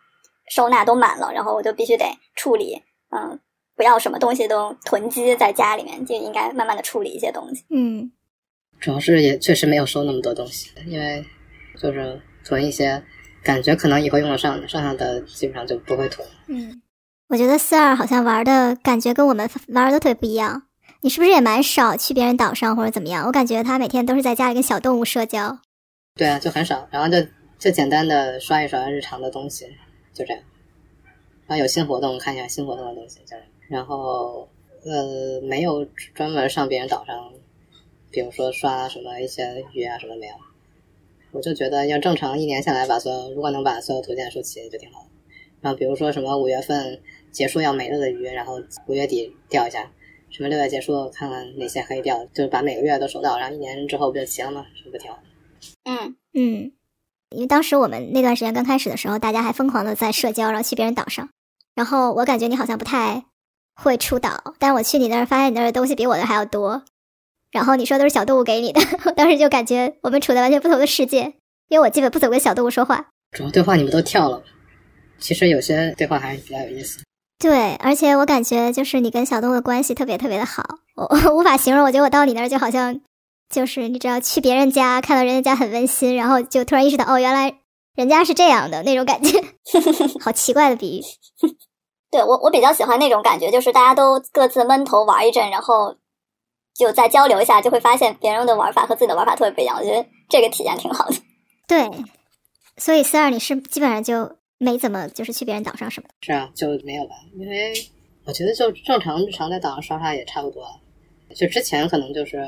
[0.47, 3.37] 收纳都满了，然后我就必须得处理，嗯，
[3.75, 7.65] 不要什么东西都囤积在家里面，就应该慢慢的处理一些东西。
[7.69, 8.09] 嗯，
[8.79, 11.21] 主要是也确实没有收那么多东西，因为
[11.77, 13.03] 就是囤一些
[13.43, 16.25] 感觉可能以后用得上的，剩下的基本上就不会囤。
[16.47, 16.81] 嗯，
[17.31, 20.63] 我觉得四二好像玩的感觉跟我们玩的特别不一样。
[20.99, 23.25] 你是不是也蛮少去别人岛上或者怎么样？
[23.25, 25.57] 我感觉他每天都是在家里跟小动物社交。
[26.13, 27.25] 对啊，就很少，然后就
[27.57, 29.65] 就简单的刷一刷日常的东西，
[30.13, 30.43] 就这样。
[31.47, 33.45] 然后有新活动看一下新活动的东西，就这样。
[33.69, 34.49] 然后
[34.83, 37.15] 呃，没有专门上别人岛上，
[38.11, 40.33] 比如说刷什么一些鱼啊什么没有。
[41.31, 45.07] 我就觉得要正常一年下来把所有，如果能把所有图鉴收齐就挺好的。
[45.61, 46.99] 然后比如说什么五月份
[47.31, 49.89] 结束要没了的鱼，然后五月底钓一下。
[50.29, 54.65] 什么六月结束，看看哪些可以钓，就是把每个月都收到，然后一年之后不就齐了吗？
[54.73, 55.19] 是不是挺好？
[55.83, 56.71] 嗯嗯，
[57.31, 61.29] 因为当时我们那段时间刚开始的时候，大家还疯狂的在社交，然后去别人岛上。
[61.75, 63.25] 然后我感觉你好像不太
[63.75, 66.83] 会出岛，但是我去你那儿发现你那儿的东西比我的还要多。
[67.51, 71.33] 然后你说都是小动物给你的，我 当时就感觉我们处在完全不同的世界，
[71.67, 73.09] 因为我基本不怎么跟小动物说话。
[73.35, 74.41] 主要对话你们都跳了，
[75.19, 77.01] 其实有些对话还是比较有意思。
[77.41, 80.63] 对，而且我感觉就是你跟小东的关系特别特别的好，
[80.95, 81.83] 我无法形容。
[81.83, 83.01] 我觉得我到你那儿就好像，
[83.49, 87.55] 就是你只要去别人家，看到人家家很温馨，然后就突然意识到，哦，原来
[87.95, 89.43] 人家是这样的那种感觉，
[90.21, 91.01] 好奇怪的比喻。
[92.11, 95.95] 对我，我比较喜欢那种感觉，就是大家都各自闷头玩一阵，然后
[96.75, 99.75] 就再交流一下，就会发现别人的玩法和自己的玩法特别不一样。
[99.79, 101.15] 我觉得这个体验挺好的。
[101.67, 101.89] 对，
[102.77, 104.35] 所以四二你是基本上就。
[104.63, 107.73] 没怎么就是去别人岛上什么的，是啊，就没有吧，因为
[108.25, 110.63] 我觉得就正常日常在岛上刷刷也差不多。
[111.33, 112.47] 就之前可能就是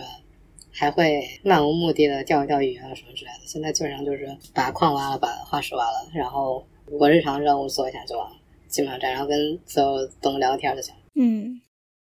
[0.71, 8.35] 还会漫无目的的钓一钓鱼啊什么之类的，现在基本上就是把矿挖了，把化石挖了，然后如果日常任务做一下就完了，
[8.67, 10.93] 基本上这样，然后跟所有动物聊天就行。
[11.15, 11.61] 嗯，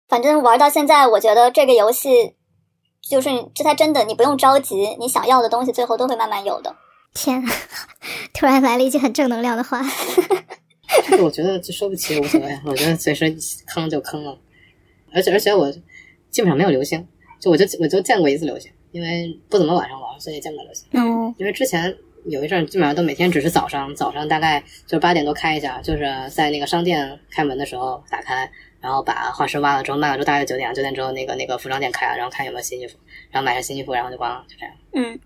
[0.09, 2.35] 反正玩到现在，我觉得这个游戏
[3.01, 6.75] 就是这才真的，你不用着急，你想要的东西最后都会慢慢有的。
[7.15, 7.43] 天，
[8.35, 9.81] 突然来了一句很正能量的话。
[11.07, 13.35] 这个我觉得就收不起无所谓，我觉得随时
[13.67, 14.39] 坑就坑了。
[15.13, 15.71] 而且而且我
[16.31, 17.07] 基本上没有流星，
[17.41, 20.87] 就我就我就见过一次流星，因为不怎么晚上玩，所以见过流星。
[21.01, 21.33] 哦。
[21.39, 21.97] 因为之前
[22.27, 28.51] 有一阵基本上都每天只是早上，早上大概就八点多开一下，就是在那个商店开门的时候打开，
[28.81, 32.99] 然后把化石挖了之后卖了之后大概九点，九点之后那个那个服装店开了，然后看有没有新衣服，
[33.31, 34.75] 然后买上新衣服，然后就关了，就这样。
[34.95, 35.19] 嗯。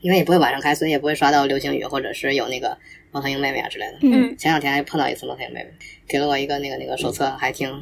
[0.00, 2.76] 因为也不会晚上开，所以也不会刷到流星雨，或者是有那个
[3.10, 3.98] 猫头鹰妹妹啊之类的。
[4.02, 5.70] 嗯，前两天还碰到一次猫头鹰妹妹，
[6.06, 7.72] 给了我一个那个那个手册，还挺，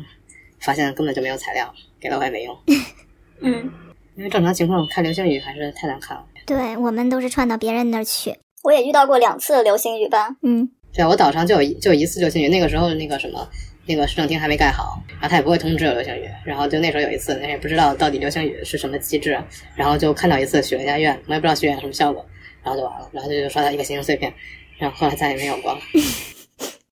[0.60, 2.56] 发现根本就没有材料，给了我也没用。
[3.40, 3.70] 嗯，
[4.16, 6.24] 因为正常情况看流星雨还是太难看了。
[6.46, 8.34] 对我们都是串到别人那儿去。
[8.62, 10.36] 我也遇到过两次流星雨吧。
[10.42, 13.48] 嗯，对我岛上就有一就一次流星雨，那个时候那个什么。
[13.86, 19.38] 那个市政厅还没盖好，然后他也不会通知有流星雨，然后就那时候有一次，那也不知道到底流星雨是什么机制，
[19.74, 22.24] 然后就看到一次许了一下愿，我也不知道许愿什么效果，
[22.62, 24.32] 然后就完了，然后就刷到一个星星碎片，
[24.78, 25.78] 然后后来再也没有过了。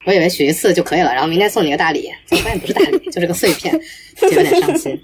[0.06, 3.78] 我以为许一次就可以了，然后明天送你个大礼，结果发现不是大礼，就是个碎片，
[4.16, 5.00] 就有点伤心。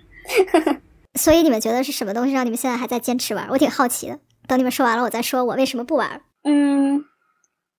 [1.18, 3.48] 所以你们觉得是什么东西让你们现在还在坚持玩？
[3.50, 4.18] 我挺好奇的。
[4.46, 6.20] 等你们说完了，我再说我为什么不玩。
[6.44, 7.04] 嗯。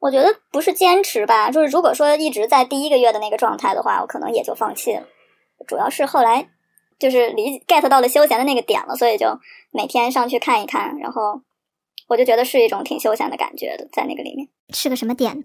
[0.01, 5.03] 我觉得不是坚持吧，就是如果说一直在第一个月的那个状态的话，我可能也就放弃了。
[5.67, 6.49] 主要是后来
[6.97, 9.27] 就是理 get 到了休闲的那个点了，所以就
[9.69, 11.39] 每天上去看一看，然后
[12.07, 15.43] 我就觉得是一种挺休闲的感觉的，在那个里面是个什么点？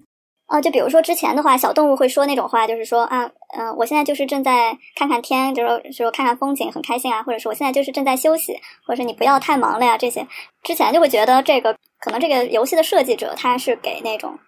[0.49, 8.55] 哦，就比如说之前的话，小动物会说那种话，就是说啊，嗯，我现在就是正在看看天，就是说看看风景，很开心啊，或者说我现在就是正在休息，
[8.87, 10.27] 或者是你不要太忙了呀，这些
[10.63, 14.39] 之前就会觉得这个可能这个游戏的设计者他是给那种。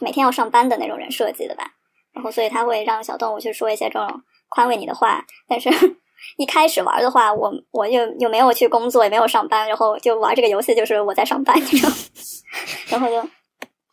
[0.00, 1.72] 每天要上班的那种人设计的吧，
[2.12, 5.24] 然后所以他会让小动物去说一些这种宽慰你的话。
[5.48, 5.70] 但是，
[6.36, 11.92] 一开始玩的话，我我又又没有去工作，也没有上班，然后就玩这个游戏，就是我在上班，你知道
[12.88, 13.28] 然后就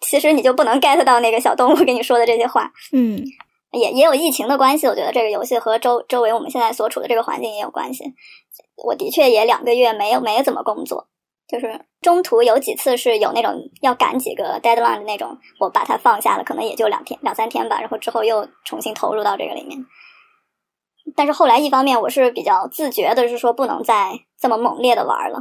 [0.02, 2.72] 其实你就不能 get 到那个小动物跟你说的这些话。
[2.92, 3.24] 嗯，
[3.72, 8.04] 也也有疫情的关系，我觉得这个游戏和周周围我们现在所处的这个环境也有关系。
[8.84, 11.08] 我的确也两个月没有没怎么工作，
[11.48, 19.80] 就是中途有几次是有那种要赶几个 deadline 的那种，我把它放下了，可能也就两天两三天吧，然后之后又重新投入到这个里面。
[21.16, 25.40] 但是后来一方面我是比较自觉的，是说不能再这么猛烈的玩了，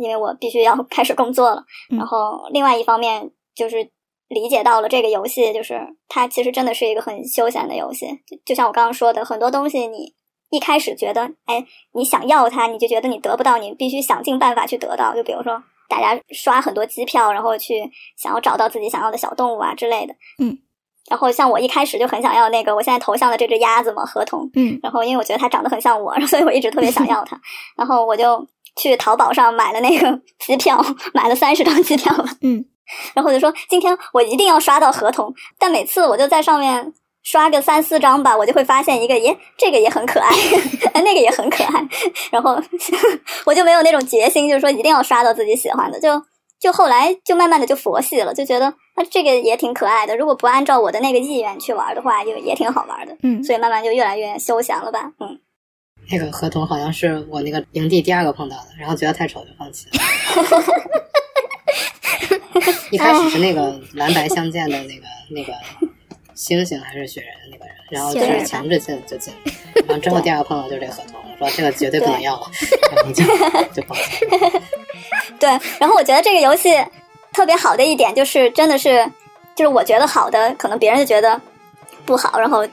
[0.00, 1.64] 因为我必须要 开始工作了。
[1.90, 3.90] 嗯然后另外一方面就是
[4.26, 8.06] 理解到了这个游戏，就是它其实真的是一个很休闲的游戏。
[8.26, 10.14] 就就像我刚刚说的，很多东西你
[10.54, 15.14] 一开始觉得，哎，你想要它，你就觉得你得不到，你必须想尽办法去得到。
[15.14, 20.14] 就比如说大家刷很多机票，然后去想要找到自己想要的小动物啊之类的。
[20.38, 20.58] 嗯。
[21.10, 24.48] 然后像我一开始就很想要那个我现在头像的这只鸭子嘛，合同。
[24.54, 27.38] 嗯然后因为我觉得它长得很像我， 所以我一直特别想要它。
[27.76, 32.24] 然后我就去淘宝上买了那个机票，买了三十张机票吧。
[32.40, 32.64] 嗯，
[33.12, 36.90] 然后我就说今天我一定要刷到合同，但每次我就在上面
[37.24, 40.30] 刷个三四张吧，我就会发现一个，耶，这个也很可爱，
[41.02, 41.88] 那个也很可爱，
[42.30, 42.56] 然后
[43.46, 46.22] 我就没有那种决心，就是说一定要刷到自己喜欢的，就
[46.60, 55.40] 就后来就慢慢的就佛系了，就觉得啊这个也挺可爱的，如果不按照我的那个意愿去玩的话，就也挺好玩的，嗯所以慢慢就越来越休闲了吧，嗯。
[56.12, 59.92] 那个合同好像是我那个营地第二个碰到的，然后觉得太丑就放弃了。
[62.92, 65.52] 一开始是那个蓝白相间的那个那个
[66.34, 69.32] 星星还是雪人的那个人，然后就是强制进就进，
[69.86, 72.32] 然后之后第二个碰到就是这个合同，我说这个绝对不能要，
[72.94, 73.24] 然后就
[73.72, 74.62] 就放弃了。
[75.38, 76.70] 对，然后我觉得这个游戏
[77.32, 79.04] 特别好的一点就是，真的是，
[79.54, 81.40] 就是我觉得好的，可能别人就觉得
[82.04, 82.38] 不好。
[82.38, 82.66] 然后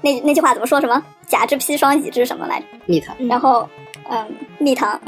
[0.00, 3.16] 那那句话怎么说什么“甲之砒霜，乙之什么来着蜜糖，”？
[3.28, 3.68] 然后
[4.10, 4.26] 嗯，
[4.58, 5.00] 蜜糖，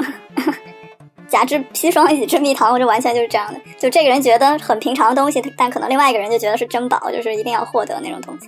[1.31, 3.59] 甲之砒霜，乙之蜜糖，我这完全就是这样的。
[3.79, 8.47] 就这个人觉得很平常的东西，但可能另外一个人就觉得是珍宝，就是一定要获得那种东西。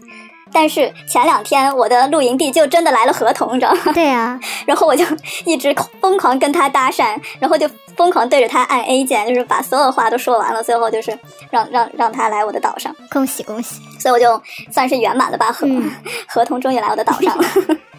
[0.56, 3.92] 但是前两天我的露营地就真的来了合同，你知道吗？
[3.94, 5.04] 对啊， 然后我就
[5.46, 7.68] 一直疯狂跟他搭讪，然后就
[7.98, 11.18] 疯狂对着他按 A 键，就是把所有话都说完了，最后就是
[11.50, 13.82] 让让让他来我的岛上，恭喜恭喜！
[14.00, 14.40] 所以我就
[14.72, 15.90] 算是圆满的吧合、嗯
[16.28, 17.44] 合同终于来我的岛上了。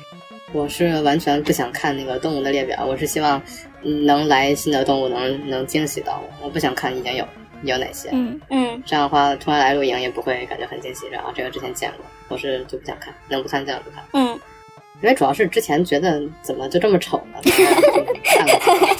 [0.52, 3.42] 我是完全不想看那个动物的列表，我是希望
[3.73, 7.24] 嗯能来新的动物能能惊喜到我，我不想看已经有
[7.62, 14.02] 有哪些，嗯，嗯，这样的话突然来露营也不会感觉很惊喜，然后这个之前见过，我是就不想看，能不看尽量不看。
[14.12, 14.28] 嗯，
[15.02, 18.96] 因为主要是之前觉得怎么就这么丑呢， 然后就看了，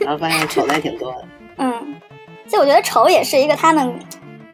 [0.00, 1.24] 然后发现丑的也挺多的。
[1.58, 1.94] 嗯，
[2.48, 3.92] 就我觉得丑也是一个他们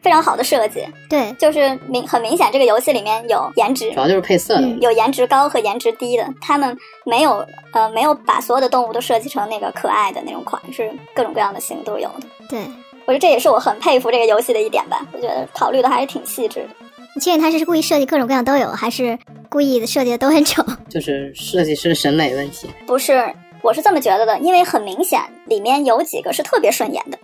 [0.03, 3.99] 非常好的设计，对，就是明很明显这个游戏里面有颜值主。
[4.01, 4.77] 要就是配色的嗯。
[4.81, 12.27] 有颜值高和颜值低的，他们没有呃没有把所有的动物都设计成那个可爱的那种款，是各种各样的型都有的。
[12.49, 12.59] 对，
[13.05, 16.69] 我觉得这也是我很佩服这个游戏的一点吧，我觉得考虑的还是挺细致的。
[17.15, 20.61] 你确定他是故意设计各种各样都有，还是故意的设计的都很丑？
[20.89, 22.67] 就是设计师的审美问题。
[22.85, 27.17] 不是，我是这么觉得的，因为很明显里面有几个是特别顺眼的，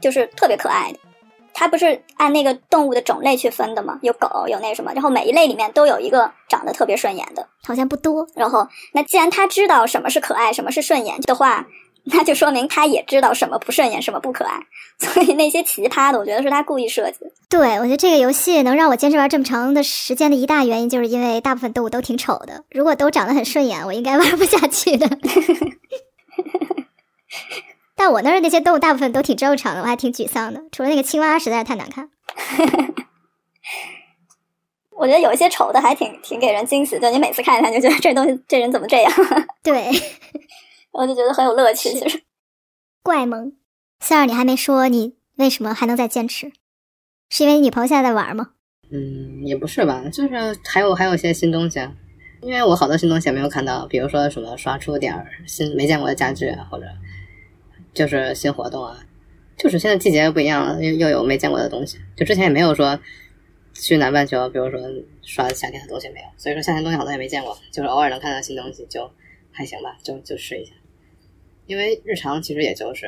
[0.00, 0.98] 就是特别可爱的。
[1.58, 3.98] 它不是按那个动物的种类去分的吗？
[4.02, 7.48] 有狗，有那什么，然后每一类里面都有一个长得特别顺眼的。
[7.66, 8.28] 好像不多。
[8.34, 11.66] 然后，那既然他知道什么是可爱，什么是顺眼的话，
[12.04, 14.60] 那就说明他也知道什么不顺眼，什么不可爱。
[15.00, 17.20] 所以那些奇葩的，我觉得是他故意设计。
[17.48, 22.64] 对，我觉得这个游戏能让我坚持玩这么长的时间的一大原因，就是因为大部分动物都挺丑的。
[22.70, 25.08] 如果都长得很顺眼，我应该玩不下去的。
[27.96, 30.62] 但我那儿那些动物大部分都挺正常的，我还挺沮丧的。
[30.70, 32.10] 除了那个青蛙实在是太难看。
[34.98, 39.12] 我觉得有一些丑的还挺挺给人惊喜，就你每次看他，你就觉得这东西这人怎么这样，
[39.62, 39.90] 对，
[40.92, 41.90] 我就觉得很有乐趣。
[41.90, 42.22] 其实，
[43.02, 43.52] 怪萌。
[44.00, 46.52] 三儿，你还没说你为什么还能再坚持？
[47.28, 48.50] 是因为你女朋友现在在玩吗？
[48.90, 51.92] 嗯，也不是吧，就是还有还有些新东西啊，
[52.40, 56.86] 因为我好多新东西也没有看到，比如说什么刷出点儿新没见过的家具啊，或者
[57.96, 59.04] 就是新活动啊，
[59.56, 63.00] 就是现在季节不一样了，又又有没见过的东西，就之前也没有说
[63.72, 64.78] 去南半球，比如说
[65.22, 69.10] 刷夏天的东西没有，所以说夏天东西好多也没见过，就是偶尔能看到新东西就
[69.50, 70.72] 还行吧，就就试一下，
[71.66, 73.06] 因为日常其实也就是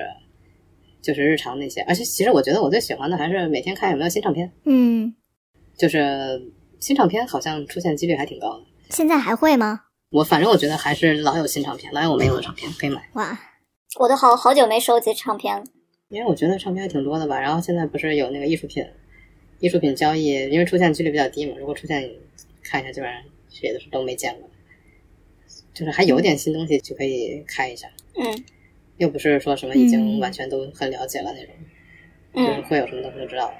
[1.03, 4.51] 就是日常那些，而且其实我觉得我最喜欢的还是每天看有没有新唱片。
[4.65, 5.15] 嗯，
[5.77, 6.41] 就是
[6.81, 8.65] 新唱片好像出现几率还挺高的。
[8.91, 9.83] 现在还会吗？
[10.11, 13.39] 我反正我觉得还是老有新唱片，老有我没有的唱片可以买，哇，
[13.97, 15.65] 我都好好久没收集唱片了。
[16.09, 17.41] 因为我觉得唱片还挺多的吧。
[17.41, 18.85] 然后现在不是有那个艺术品，
[19.61, 21.55] 艺术品交易，因为出现几率比较低嘛。
[21.59, 22.11] 如果出现，
[22.63, 23.23] 看一下基本上
[23.63, 24.55] 也都是都没见过的，
[25.73, 28.45] 就是还有点新东西就可以看一下，嗯
[28.99, 31.55] 又不是说什么已经嗯完全都很了解了那种，
[32.35, 33.55] 就是嗯，会有什么东西都知道了。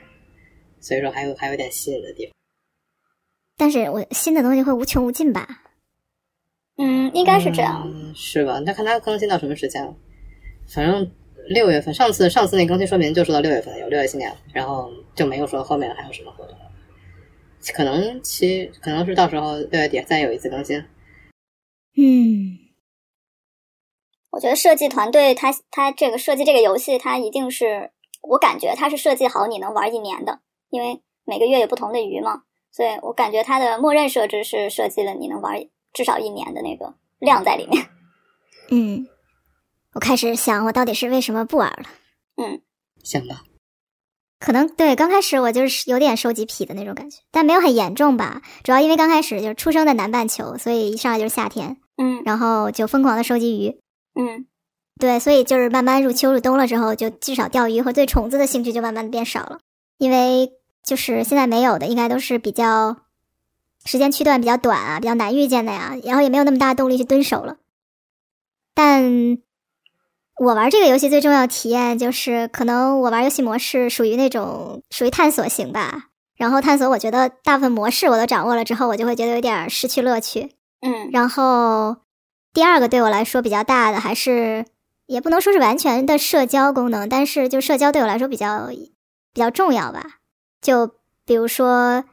[0.81, 2.33] 所以说还有还有点吸引的地方。
[3.57, 5.65] 但是我新的东西会无穷无尽吧？
[6.77, 7.83] 嗯，应该是这样。
[7.87, 8.59] 嗯，是吧？
[8.61, 9.95] 那看它更新到什么时间了。
[10.73, 11.11] 反正
[11.49, 16.57] 六月份，上次上次那更新说明就说到六月份有六月新年，然后就没有说后面还有什么活动。
[17.75, 20.79] 可能其可能是到时候六月底再有一次更新。
[21.97, 22.59] 嗯，
[24.31, 27.91] 我觉得设计团队他他这个设计这个游戏，他一定是
[28.23, 30.41] 我感觉他是设计好你能玩一年的，
[30.71, 35.61] 因为每个月有不同的鱼嘛，所以我感觉它的默认设置是设计了你能玩
[35.93, 37.85] 至少一年的那个量在里面。
[38.71, 39.09] 嗯，
[39.99, 41.83] 我开始想，我到底是为什么不玩了？
[42.37, 42.63] 嗯，
[43.03, 43.43] 想吧，
[44.39, 48.41] 可能对刚开始我就是有点收集癖的那种感觉，但没有很严重吧。
[48.63, 53.81] 主要因为刚开始就是出生在南半球，所以一上来就是夏天，嗯然后就疯狂的收集鱼。
[54.15, 54.47] 嗯
[55.01, 59.59] 对，所以就是慢慢入秋入冬了之后，就至少钓鱼和对虫子的兴趣就慢慢的变少了，
[59.99, 60.53] 因为
[60.85, 62.99] 就是现在没有的，应该都是比较
[63.85, 67.57] 时间区段比较短啊，比较难遇见的呀，然后也没有那么大的动力去蹲守了。
[68.75, 69.39] 但
[70.39, 76.07] 我玩这个游戏最重要的体验就是，可能我玩游戏模式属于那种属于探索型吧。
[76.37, 80.53] 然后探索，我觉得大部分模式我都掌握了之后，我就会觉得有点失去乐趣。
[80.81, 81.97] 嗯然后
[82.53, 84.65] 第二个对我来说比较大的，还是
[85.07, 90.19] 也不能说是完全的社交功能，但是就社交对我来说比较比较重要吧。
[90.63, 90.93] 就
[91.25, 92.05] 比如说，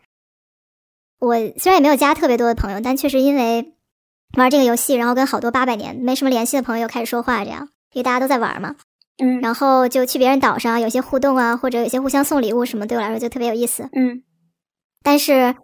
[1.19, 3.75] 我虽然也没有加特别多的朋友，但确实因为
[4.35, 8.75] 玩这个游戏，然后跟好多八百年没什么联系的朋友开始说话，这样因为大家都在玩嘛，
[9.23, 13.89] 嗯然后就去别人岛上有些互动啊，或者有些互相送礼物什么，对我来说就特别有意思。
[13.93, 14.21] 嗯
[15.01, 15.55] 但是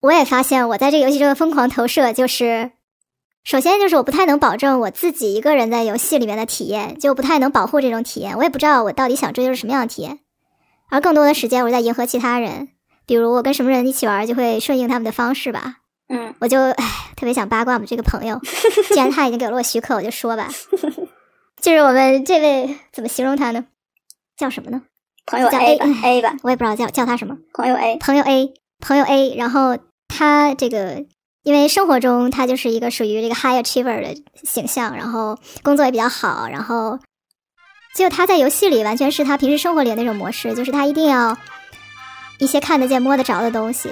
[0.00, 2.72] 我也发现，我在这个游戏中的疯狂投射，就是
[3.44, 8.36] 首先就是我不太能保证我自己一个人在游戏里面的体验，就不太能保护这种体验。
[8.36, 10.18] 我也不知道我到底想追求什么样的体验，
[10.90, 12.70] 而更多的时间我在迎合其他人，
[13.06, 15.76] 比如我跟什么人一起玩，就会顺应他们的方式吧。
[16.08, 16.84] 嗯我就唉，
[17.16, 18.40] 特别想八卦我们这个朋友，
[18.88, 20.48] 既然他已经给了我许可，我就说吧。
[21.60, 23.64] 就是我们这位怎么形容他呢？
[24.36, 24.82] 叫什么呢？
[25.26, 27.36] 朋友叫 A A 吧 A 吧，我也不知道叫叫他什么。
[27.52, 31.04] 朋友 A，朋友 A，朋友 A，然后他这个，
[31.42, 36.98] 因为生活中他就是一个属于这个 high achiever 的形象，然后工作也比较好，然后
[37.94, 41.36] 就他在游戏里完全是他平时生活里的那种模式，就是他一定要
[42.38, 43.90] 一些看得见摸得着的东西，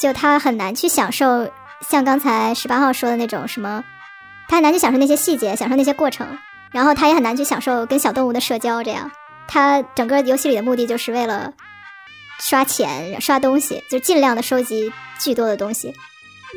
[0.00, 1.50] 就他很难去享受
[1.88, 3.84] 像刚才十八号说的那种什么，
[4.48, 6.38] 他很难去享受那些细节，享受那些过程，
[6.70, 9.10] 然后他也很难去享受跟小动物的社交，这样。
[9.46, 11.52] 他整个游戏里的目的就是为了
[12.38, 15.94] 刷钱、刷东西，就尽量的收集巨多的东西。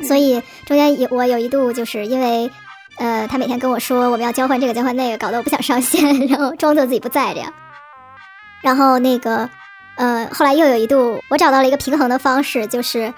[0.06, 2.50] 所以中间有我有一度就是因为，
[2.96, 7.52] 呃，他每天跟我说我们要交换这个交换那个，搞得我不想上线， 然后装作自己不在这样。
[8.62, 9.48] 然后那个，
[9.96, 13.12] 呃，后来又有一度我找到了一个平衡的方式，就是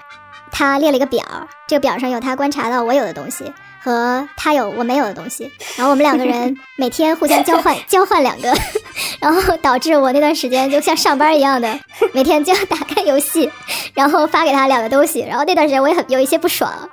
[0.51, 1.23] 他列了一个表，
[1.67, 3.53] 这个表上有他观察到我有的东西。
[3.85, 8.51] 和他有我没有的东西，然后我们两个人 每天互相交换 交换两个，
[9.21, 11.79] 然后导致我那段时间就像上班一样的，
[12.11, 13.47] 每天就要打开游戏，
[13.93, 16.89] 然后发给他两个东西，然后那段时间我也很有一些不爽，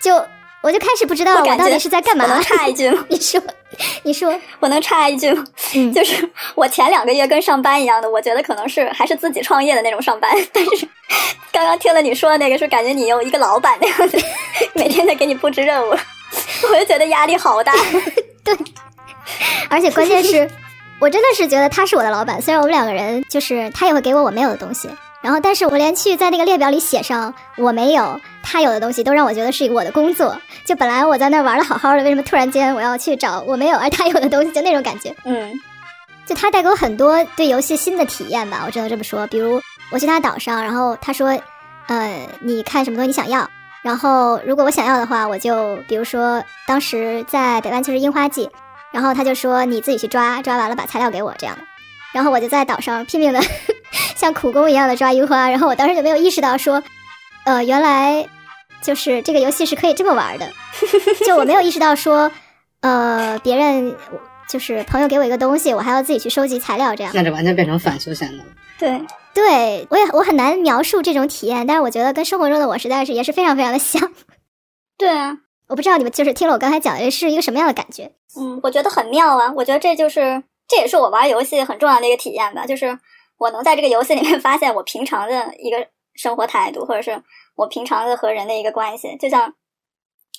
[0.00, 0.24] 就
[0.62, 2.28] 我就开始不知道我到底是在干嘛我。
[2.28, 3.04] 能插一句吗？
[3.10, 3.42] 你说，
[4.04, 5.44] 你说，我能插一句吗？
[5.74, 10.86] 嗯就是我前两个月跟上班一样的，我觉得可能是还是自己创业的那种上班， 但是
[11.50, 14.18] 刚刚听了你说的那个，是感觉你有一个老板那样的，
[14.74, 17.72] 每天在给你布置任务，我就觉得压力好大。
[18.44, 18.56] 对
[19.68, 20.48] 而且关键是，
[21.00, 24.88] 我真的是觉得他是我的老板，虽然我们两个人就是他也会给我我没有的东西，
[25.22, 30.36] 然后但是我连去在那个列表里写上我没有他有的东西，都让我觉得是我的工作。
[30.66, 35.14] 就本来我在那玩的好好的，为什么突然间我要去找我没有而他有的东西，就那种感觉。
[35.24, 35.52] 嗯
[36.24, 39.26] 就他带给我很多对游戏新的体验吧，我只能这么说。
[39.26, 39.60] 比如
[39.90, 41.36] 我去他岛上，然后他说，
[41.88, 43.48] 呃，你看什么东西你想要，
[43.82, 48.48] 然后如果我想要的话，我就比如说当时在北半球是樱花季，
[48.92, 51.62] 然后他就说你自己去抓，抓完了把材料给我这样的，
[52.12, 53.40] 然后我就在岛上拼命的
[54.16, 56.82] 像苦工一样的抓樱花，然后我当时就没有意识到说，
[57.44, 58.28] 呃，原来
[58.82, 60.48] 就是这个游戏是可以这么玩的，
[61.26, 62.30] 就我没有意识到说，
[62.80, 63.96] 呃，别人。
[64.48, 67.10] 就是朋友给我一个东西，我还要自己去收集材料，这样。
[67.14, 68.44] 那这完全变成反休闲的了。
[68.78, 69.00] 对，
[69.32, 74.12] 对我也我很难描述这种体验，但是我觉得跟生活中的我实在是也是非常非常的像。
[74.98, 75.38] 对啊，
[75.68, 78.12] 我不知道你们就是听了我刚才讲的是一个什么样的感觉？
[78.38, 79.50] 嗯，我觉得很妙啊！
[79.56, 80.42] 我觉得这就是
[80.74, 82.98] 这也是我玩游戏很重要的一个体验吧，就是
[83.36, 87.22] 我能在这个游戏里面 发现我平常的一个生活态度，或者是
[87.56, 89.14] 我平常的和人的一个关系。
[89.20, 89.52] 就像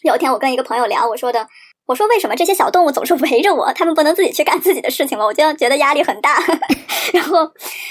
[0.02, 1.48] 有一天我跟一个朋友聊，我说的，
[1.86, 5.24] 我说为什么这些小动物总是围着我，他们不能自己去干自己的事情吗？
[5.24, 6.42] 我就觉得压力很大。
[7.14, 7.48] 然后，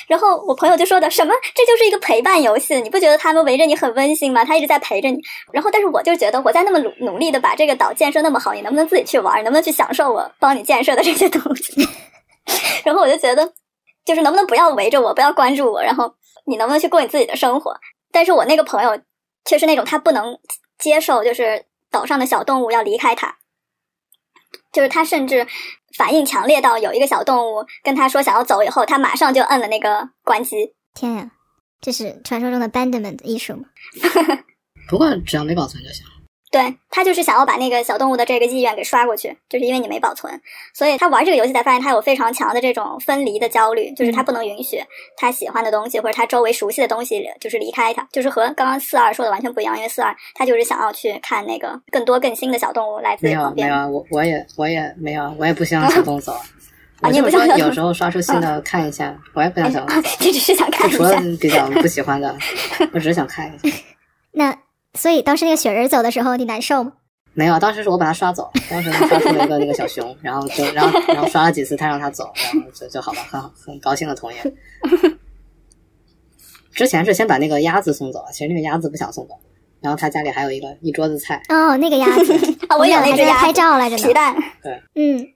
[0.09, 4.45] 然后我朋友就说的什么，这就是一个陪伴游戏，你不觉得他们围着你很温馨吗？
[4.45, 5.21] 他一直在陪着你。
[5.53, 9.37] 然后，但是我就觉得我在那么努努力的把这个岛建设那么好，你能不能自己去玩？
[9.45, 11.87] 能不能去享受我帮你建设的这些东西？
[12.85, 13.53] 然后我就觉得，
[14.05, 16.15] 就是能不能不要围着我，不要关注我，然后
[16.47, 17.75] 你能不能去过你自己的生活？
[18.11, 19.01] 但是我那个朋友
[19.45, 20.39] 却是那种他不能
[20.79, 23.37] 接受，就是岛上的小动物要离开他，
[24.73, 25.47] 就是他甚至
[25.97, 30.75] 反应强烈到有一个小动物跟他说想要走以后，他马上就摁了那个关机。
[30.95, 31.31] 天呀，
[31.81, 33.65] 这是传说中的 abandonment 艺术吗？
[34.89, 36.05] 不过只要没保存就行。
[36.53, 40.39] 对他就是想要把那个小动物的这个意愿给刷过去，就是因为你没保存，
[40.75, 44.79] 所以他玩这个游戏才发现他有非常强的这种分离的焦虑，就是他不能允许
[45.17, 53.69] 他喜欢的东西或者他周围熟悉的东西就是离开他，就是和刚刚四二说的完全不一样，因为四二他就是想要去看那个更多更新的小动物来自没有旁边。
[53.71, 56.33] 没有，我我也我也没有，我也不希望小动物走。
[57.01, 60.09] 啊你不想有时候刷出新的 看一下，我也不想小动物走。
[60.21, 62.37] 这只是想看一我除了，比较不喜欢的，
[62.93, 63.77] 我只是想看一下。
[64.31, 64.57] 那
[64.99, 66.93] 所以当时那个雪人走的时候，你难受吗？
[67.35, 74.37] 没有，当时是我把它刷走， 当时刷出了一个那个小熊，然后就然后然后刷了几次，他让他走，然后就就好了，很好很高兴的同意。
[76.75, 79.35] 之前是先把那个鸭子送走了，其实那个鸭子不想送走，
[79.81, 82.35] 然后他家里还有一个一桌子菜，哦，那个鸭子，
[82.69, 84.03] 啊，我有那还在只鸭拍照来着呢。
[84.07, 84.35] 皮蛋，
[84.95, 85.27] 嗯，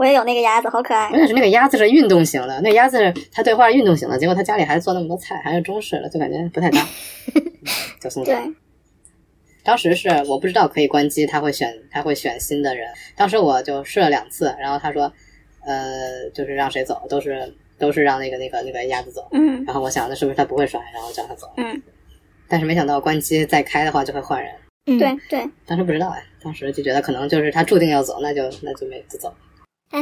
[0.00, 1.20] 我也有那个鸭子，好可爱关。
[1.20, 6.88] 键是那个鸭子是运动型的，那鸭子是它对话是运动型的，结果他家里还做那么多菜，还是中式的，就感觉不太搭，
[8.00, 8.40] 就送走了。
[8.42, 8.54] 对，
[9.62, 12.88] 当时是我不知道可以关机，他会选他会选新的人。
[13.14, 15.12] 当时我就试了两次，然后他说，
[15.66, 19.28] 呃，就是让谁走，都是都是让那个那个那个鸭子走。
[19.32, 21.46] 嗯然后我想，那是不是他不会摔，然后叫他走？
[21.58, 21.82] 嗯，
[22.48, 24.50] 但是没想到关机再开的话就会换人。
[24.86, 29.30] 嗯，对，对，当时不知道哎，当时就觉得可能就是他注定要走，那就那就没就走。
[29.90, 30.00] 唉，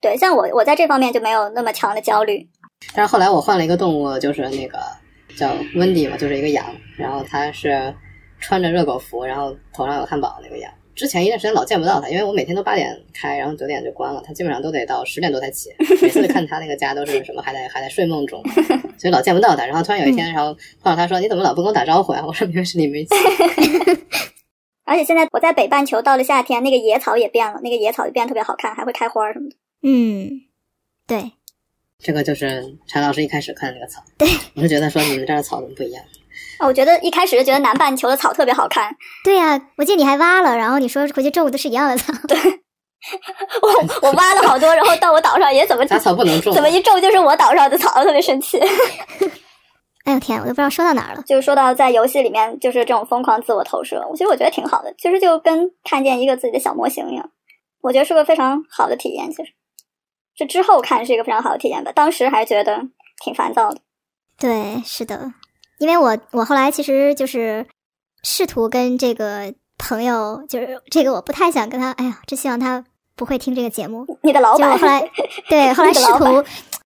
[0.00, 2.48] 对，像我我在这方面就没有那么强的焦虑。
[2.94, 4.78] 但是后来我换了一个动物，就是那个
[5.36, 6.64] 叫温迪嘛，就是一个羊，
[6.96, 7.94] 然后它是
[8.40, 10.72] 穿着热狗服，然后头上有汉堡那个羊。
[10.94, 15.70] 之前一段时间老见不到它，因为我每天都八点开，然后九点就关了，它基本上都得到十点多才起。
[16.02, 18.42] 每次看它那个家都是什么还在还在睡梦中，
[18.98, 19.64] 所以老见不到它。
[19.64, 23.14] 然后突然有一天，然后碰到它说：“你怎么老不跟我打招呼啊？”我说：“因为是你没起。
[24.92, 29.56] 而且现在我在北半球，到了夏天，那个野草也变了，那个野草就变得特别好看，还会开花儿什么的。
[29.82, 30.42] 嗯，
[31.06, 31.32] 对，”
[31.98, 34.02] 这个就是柴老师一开始看的那个草。
[34.18, 36.04] 对，我是觉得说你们这儿的草怎么不一样？
[36.58, 42.12] 啊，我觉得一开始就觉得南半球的草特别好看，对呀、我记得你还挖了，然后你说回去种的是一样的草。
[42.28, 42.38] 对
[43.62, 48.60] 我我挖了好多，然后到我岛上也怎么 杂草不能种怎么一种就是我岛上的草，特别生气。
[50.04, 51.22] 哎呦天，我都不知道说到哪儿了。
[51.22, 57.30] 就是说到在游戏里面，就是这种疯狂自我投射，我其实我觉得挺好的，其实就跟看见一个自己的小模型一样，
[57.80, 59.30] 我觉得是个非常好的体验。
[59.30, 59.52] 其实
[60.34, 62.82] 这之后看是一个非常好的体验吧，当时还觉得
[63.24, 63.80] 挺烦躁的。
[64.38, 65.32] 对，是的，
[65.78, 67.66] 因为我我后来其实就是
[68.22, 72.84] 试图跟这个朋友，就是这个我不太想跟他，哎呀，真希望他
[73.14, 74.04] 不会听这个节目。
[74.22, 75.00] 你的老板后来
[75.48, 76.44] 对后来试老图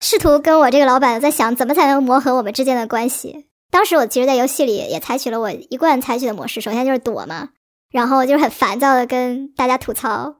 [0.00, 3.46] 试图跟我这个老板在想怎么才能磨合我们之间的关系。
[3.70, 7.50] 当时我其实，在游戏里也采取了我一贯采取的模式，首先就是躲嘛，
[7.90, 10.36] 然后就是很烦躁的跟大家吐槽，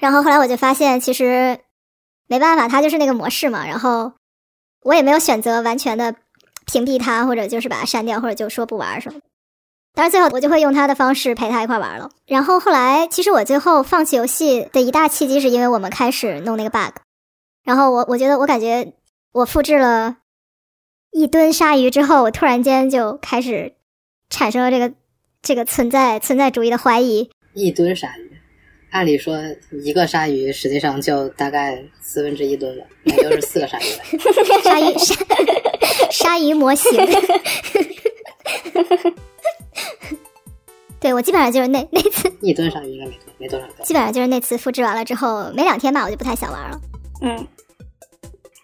[0.00, 1.58] 然后后来我就发现其实
[2.26, 4.12] 没办法，他就是那个模式嘛，然后
[4.82, 6.14] 我也没有选择完全的
[6.66, 9.24] 屏蔽他，或者就是把他删掉，或者就说不玩什么的。
[9.94, 12.10] 当然，最后我就会用他的方式陪他一块玩了。
[12.26, 17.00] 然后后来，其实我最后放弃游戏的一大契机，是因为我们开始弄那个 bug。
[17.68, 18.94] 然后我我觉得我感觉
[19.30, 20.16] 我复制了
[21.10, 23.74] 一吨鲨鱼之后，我突然间就开始
[24.30, 24.94] 产生了这个
[25.42, 27.28] 这个存在存在主义的怀疑。
[27.52, 28.32] 一吨鲨鱼，
[28.90, 29.36] 按理说
[29.84, 34.02] 一个鲨鱼实际上就大概四分之一吨了，那就是四个鲨鱼了。
[34.64, 35.14] 鲨鱼鲨
[36.10, 36.90] 鲨鱼模型。
[40.98, 43.84] 对我基本上就是那那次，一吨鲨鱼应该没多没多少个。
[43.84, 46.80] 基本上就是那次复制完了之后，没两天吧，我就不太想玩了。
[47.20, 47.46] 嗯，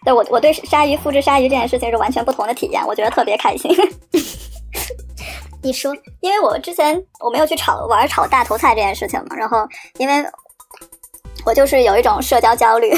[0.04, 3.70] 对我我对鲨鱼复制鲨鱼这件事情是完全不同的体验，我觉得特别开心。
[5.62, 9.66] 你说，因为我之前我没有去炒玩炒大头菜这件事情嘛，然后
[9.98, 10.24] 因为
[11.46, 12.92] 我就是有一种社交焦虑，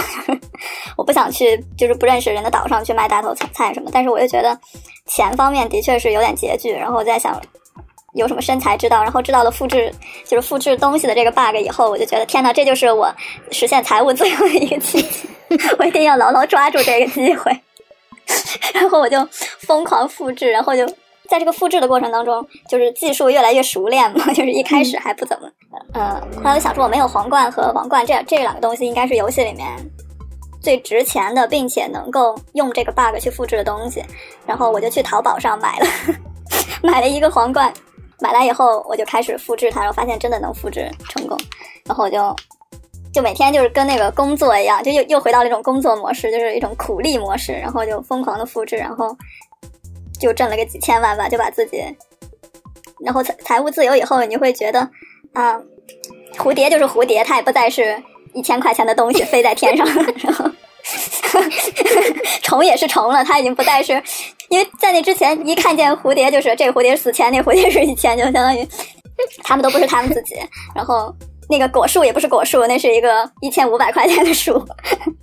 [0.96, 4.58] 我不想去就是不认识人的岛上去卖大头菜菜什么，但是我又觉得
[5.06, 7.40] 钱方面的确是有点拮据，然后我在想
[8.16, 9.92] 有什么身材知道，然后知道了复制
[10.24, 13.08] 就是复制东西的这个 bug 以后，我就觉得天呐，这就是我
[13.50, 15.28] 实现财务自由的一个契机，
[15.78, 17.56] 我一定要牢牢抓住这个机会，
[18.74, 19.26] 然后我就
[19.60, 20.86] 疯狂复制，然后就。
[21.28, 25.48] 在这个复制的过程当中，就是技术越来越熟练嘛， 就是一开始还不怎么，
[25.92, 29.66] 呃，后来我想说我没有皇冠和王冠这这两个东西应该是游戏里面
[30.62, 34.04] 最值钱的，并且能够用这个 bug 去复制的东西，
[34.46, 35.86] 然后我就去淘宝上买了
[36.80, 37.74] 买了一个皇冠，
[38.20, 41.38] 买来以后我就开始复制它，然后发现真的能复制成功，
[41.84, 42.34] 然后我就
[43.12, 49.16] 就每天就是跟那个工作一样，就又又回到那种工作模式，就是一种苦力模式，然后就疯狂的复制，然后
[50.18, 51.82] 就挣了个几千万吧，就把自己，
[53.00, 54.88] 然后财财务自由以后，你会觉得，
[55.32, 55.60] 啊、
[56.38, 58.02] 蝴蝶就是蝴蝶，它也不再是
[58.32, 60.50] 一千块钱的东西飞在天上，然 后
[62.42, 64.02] 虫也是虫了，它已经不再是，
[64.48, 68.66] 因为在那之前一看见蝴蝶就是这个蝴蝶是四千，那个蝴蝶是一千，就相当于
[69.42, 70.34] 他们都不是他们自己，
[70.74, 71.14] 然后
[71.48, 74.64] 那个果树也不是果树，那是一个一千五百块钱的树。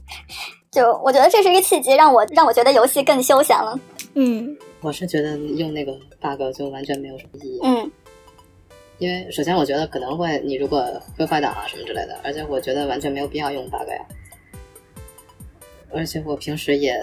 [0.72, 3.80] 就我觉得这是一个契机，让我让我觉得游戏更休闲了。
[4.16, 7.92] 嗯我是觉得用那个 bug 就完全没有什么意义，嗯
[8.98, 10.86] 因为首先我觉得可能会你如果
[11.18, 14.06] 会坏档啊什么之类的，而且我觉得完全没有必要用 bug 呀。
[15.94, 16.96] 而且我平时也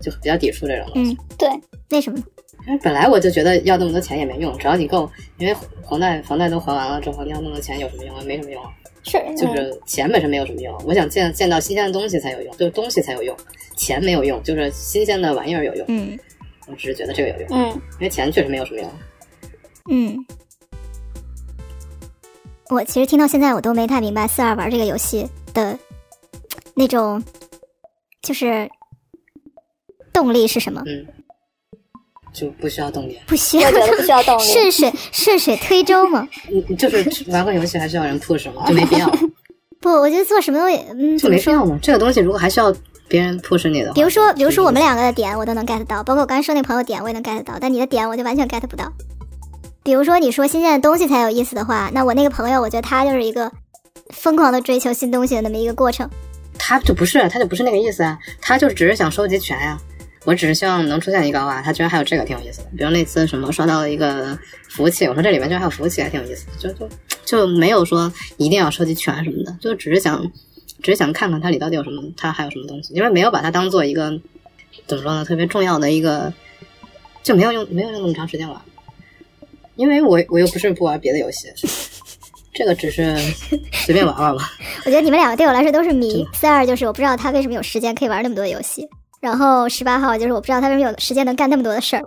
[0.00, 1.48] 就比较抵触这种东西，嗯，对，
[1.90, 2.18] 为什么？
[2.66, 5.56] 因为本来我就觉得要那么多钱也没用，只要你够，因为
[5.88, 8.22] 房贷房贷都还完了之后，你要那么多钱有什么用啊？
[8.26, 8.70] 没什么用啊。
[9.04, 13.34] 是嗯就是钱本身没有什么用，我想见见到新鲜的东西才有用，就是东西才有用，
[13.76, 15.86] 钱没有用，就是新鲜的玩意儿有用。
[15.88, 16.18] 嗯
[16.66, 18.90] 我只是觉得这个有用，嗯因为钱确实没有什么用。
[19.90, 20.16] 嗯。
[22.68, 25.78] 我其实听到现在，我都没太明白四二玩这个游戏的
[26.74, 27.22] 那种，
[28.22, 28.68] 就是
[30.12, 30.82] 动力是什么？
[30.86, 31.06] 嗯，
[32.32, 36.28] 就不需要动力，不需要我觉得不需要动力顺水顺水推舟嘛？
[36.50, 38.64] 你 你就是玩个游戏还需要人 push 吗？
[38.66, 39.10] 就没必要，
[39.80, 41.28] 不，我觉得做什么东西，嗯，就？
[41.28, 41.78] 没必要嘛。
[41.82, 42.74] 这个东西如果还需要
[43.08, 48.92] 别人 push 你的话，比如说，比如说我们，两个的点我都能 get 到，包括我刚才说那朋友点我也能 get 到，但你的点我就完全 get 不到。
[49.82, 53.50] 比如说你说新鲜的东西才有意思的话，那我那个朋友，我觉得他就是一个
[54.10, 56.10] 疯狂的追求新东西的那么一个过程。
[56.58, 59.78] 他就不是，他就不是那个意思啊，他就只是想收集全呀、
[60.24, 62.68] 我只是希望能出现一个哇，他居然还有这个挺有意思的。
[62.76, 64.38] 比如那次什么刷到了一个
[64.68, 66.52] 服务器，我说这里面居然还有服务器，还挺有意思的。
[66.58, 66.88] 就就
[67.24, 70.30] 就没有说一定要收集全什么的，就只是想
[70.82, 74.20] 只是想看看它里到底有什么，它还有什么东西，因为没有把它当做一个
[74.86, 76.32] 怎么说呢，特别重要的一个，
[77.22, 78.60] 就没有用没有用那么长时间玩。
[79.76, 81.48] 因为我我又不是不玩别的游戏，
[82.58, 83.16] 这个只是
[83.72, 84.42] 随便玩玩吧。
[84.84, 86.34] 我觉得你们两个对我来说都是迷真。
[86.34, 88.88] 四二就是我不知道他为什么有时间可以玩那么多游戏，
[89.20, 92.02] 然后十八号就是我不知道他为什么有时间能干那么多的事儿，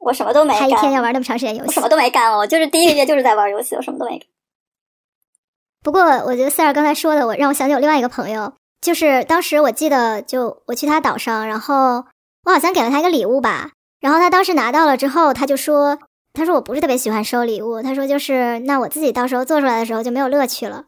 [0.00, 1.80] 我什么都没他，一天要玩那么长时间游戏我什。
[1.82, 4.26] 么都没干，我就是第一个月就是在玩游戏，我什么都没干。
[5.84, 12.04] 不过我觉得四二刚才说的，我让我想起我另外一个朋友，就是当时我记得就我去他岛上，然后
[12.46, 15.98] 我好像给了他一个礼物吧，然后他当时拿到了之后，他就说，
[16.34, 20.86] 他说我不是特别喜欢收礼物，他说就是那我自己到时候做出来的时候就没有乐趣了。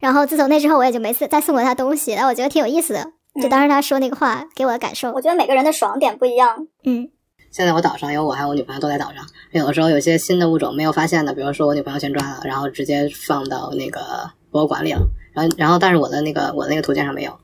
[0.00, 6.66] 然后自从那之后，我也就没次再送过他东西，然后我觉得挺有意思的，就当时他说那个话给我的感受我，觉得每个人的爽点不一样。
[6.84, 7.08] 嗯
[7.50, 15.00] 现在我岛上有我还有我女朋友都在岛上，有的时候有些新的物种没有发现的，比如说我女朋友先抓了，然后直接放到那个博物馆里了，
[15.32, 17.38] 然后然后但是我的那个我的那个图鉴上没有，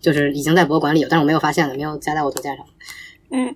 [0.00, 2.66] 就是已经在博物馆里有，但是我没有发现的，没有加在我图鉴上。
[3.30, 3.54] 嗯，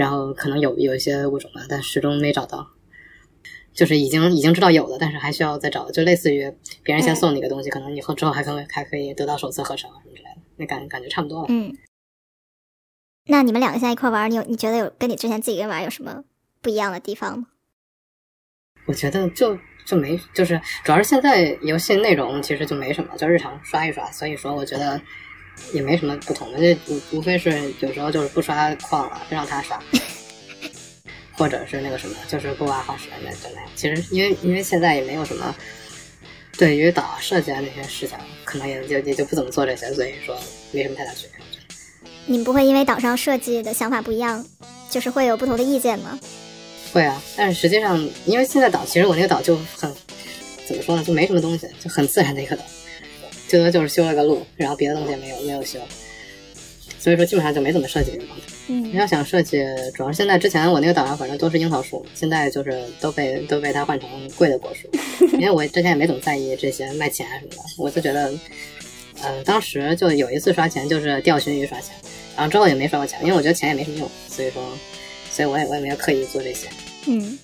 [0.00, 2.66] 然后可能有有一些物种吧，但始终没找到，
[3.74, 6.50] 就是已经已经知道有了，但是还需要再找，就类似于
[6.82, 11.48] 别人先送你个东西，可能以后之后还可以还可以得到首次合成啊什么之类的，那感感觉差不多了。
[11.50, 11.76] 嗯。
[13.26, 16.24] 那你们两个现在一块玩，你有你觉得有跟你之前自己人玩有什么
[16.62, 17.48] 不一样的地方吗？
[18.86, 24.98] 我觉得就就没，就是主要是现在游戏内容其实就没什么，就日常刷一刷，所以说我觉得
[25.72, 29.82] 也没什么不同的，就无无非是有时候就是不刷矿了，让他刷，
[31.32, 33.70] 或者是那个什么，就是不挖化石那就那样。
[33.74, 35.54] 其实因为因为现在也没有什么
[36.58, 40.38] 对于岛设计啊那些事情，可能也就也就不怎么做这些，所以说
[40.72, 41.44] 没什么太大区别。
[42.26, 44.44] 你们不会因为岛上设计的想法不一样，
[44.90, 46.18] 就是会有不同的意见吗？
[46.92, 49.92] 会啊，但是实际上，因为现在岛其实我那个岛就很
[50.66, 52.64] 怎么说呢，就没什么东西，就很自然的一个岛，
[53.50, 55.80] 最多就是修了个路，然后别的东西也没有没有修，
[57.00, 58.42] 所以说基本上就没怎么设计这个东西。
[58.68, 59.58] 嗯你要想设计，
[59.92, 64.88] 主要是现在之前我那个岛上反正都是樱桃树，现在就是都被都被它换成贵的果树，
[65.34, 68.32] 因为我之前也没怎么在意这些卖钱啊什么的，我就觉得，
[69.20, 71.92] 呃，当时就有一次刷钱就是钓鲟鱼刷钱，
[72.36, 74.62] 然后之后也没刷过钱，因为我觉得钱也没什么用，所以说，
[75.32, 76.68] 所以我也我也没有刻意做这些。
[77.08, 77.36] 嗯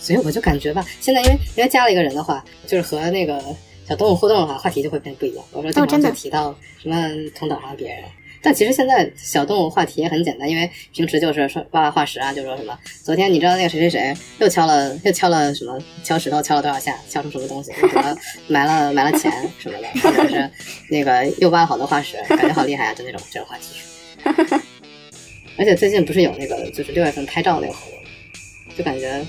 [0.00, 3.42] 所以我就感觉吧，现在因为因为加了一个人的话，就是和那个
[3.88, 5.42] 小动物互动的话，话题就会变不一样。
[5.52, 8.04] 我说经常哦真的就提到什么同岛上别人，
[8.42, 18.14] 但其实现在小动物话题也很简单，因为平时就是说挖挖化石啊，就说什么昨天你知道那个谁谁谁又敲了又敲了什么敲石头敲了多少下，敲出什么东西，什么
[18.46, 20.50] 埋了埋了钱什么的，或者是
[20.90, 24.60] 那个又挖了好多化石，感觉好厉害啊，就那种这种话题。
[25.56, 29.24] 而且最近不是有那个就是六月份拍照那个活动，就感觉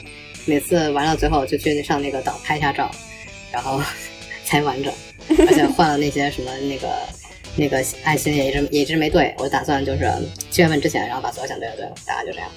[0.45, 2.91] 每次玩到最后就去上那个岛拍一下照，
[3.51, 3.81] 然后
[4.49, 4.91] 才完整。
[5.37, 6.89] 而且换了那些什么那个
[7.55, 10.11] 那个爱心也一直也一直没对，我打算就是
[10.49, 12.49] 七月份之前，然后把所有想对的对了，大概就这样。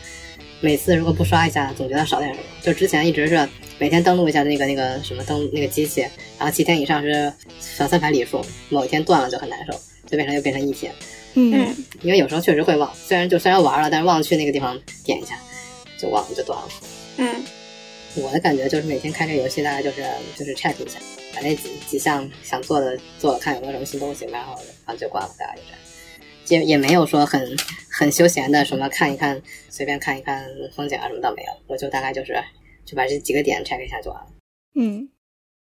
[0.61, 2.47] 每次如果不刷一下，总觉得少点什么。
[2.63, 3.47] 就之前一直是
[3.79, 6.01] 每天登录一下那个那个什么登那个机器，
[6.39, 7.31] 然后七天以上是
[7.61, 8.41] 小三排里数，
[8.71, 9.73] 某一天断了就很难受，
[10.09, 10.91] 就变成又变成一天。
[11.35, 15.39] 嗯，因为有时候确实会忘，虽然就虽然玩了，但是忘了去那个地方点一下，
[15.99, 16.69] 就忘了就断了。
[17.17, 17.29] 嗯，
[18.15, 20.05] 我的感觉就是每天开这个游戏，大概就是
[20.39, 20.99] 就是 check 一下，
[21.35, 24.55] 把那几几项想做的做了，看有没有什么新东西，然后
[24.87, 25.79] 然后就挂了，大概就这样。
[26.49, 27.57] 也也没有说很
[27.91, 32.35] 很休闲的什么看一看，随便看一看风景啊什么倒没有，我就大概就是
[32.85, 34.27] 就把这几个点 check 一下就完了。
[34.75, 35.09] 嗯，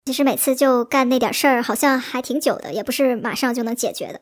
[0.04, 4.20] 其实每次就干那点事儿，好像还挺久的，也不是马上就能解决的。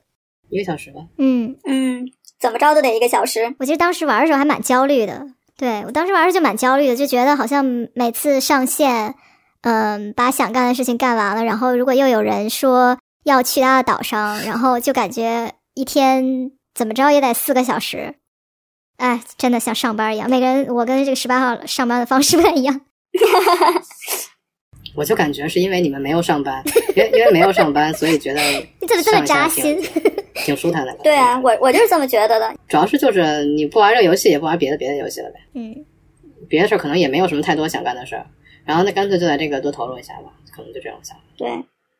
[0.48, 2.08] 一个小时吧，嗯，嗯，
[2.38, 3.54] 怎么着都得一个小时。
[3.58, 5.26] 我记得当时玩的时候还蛮焦虑的，
[5.56, 7.64] 对我当时玩的时候就蛮焦虑的，就觉得好像
[7.94, 9.16] 每次上线，
[9.68, 18.14] 嗯，把想干的事情干完了，然后如果又有人说要去他的岛上，然后就感觉一天怎么着也得四个小时，
[18.98, 20.30] 哎，真的像上班一样。
[20.30, 22.80] 每个人，我跟这个十八号上班的方式不太一样。
[24.94, 26.62] 我就感觉是因为你们没有上班，
[26.94, 28.40] 因为因为没有上班，所以觉得
[28.80, 29.82] 你怎么这么扎心？
[30.36, 30.96] 挺舒坦的。
[31.02, 32.54] 对啊，我我就是这么觉得的。
[32.68, 35.40] 主要是就是你不玩这个游戏，也不玩别的别的游戏了呗。
[35.54, 35.84] 嗯，
[36.48, 38.24] 别的事儿可能也没有什么太多想干的事儿，
[38.66, 41.16] 然后那干脆就在这个多投入一下吧，可能就这样想。
[41.38, 41.48] 对，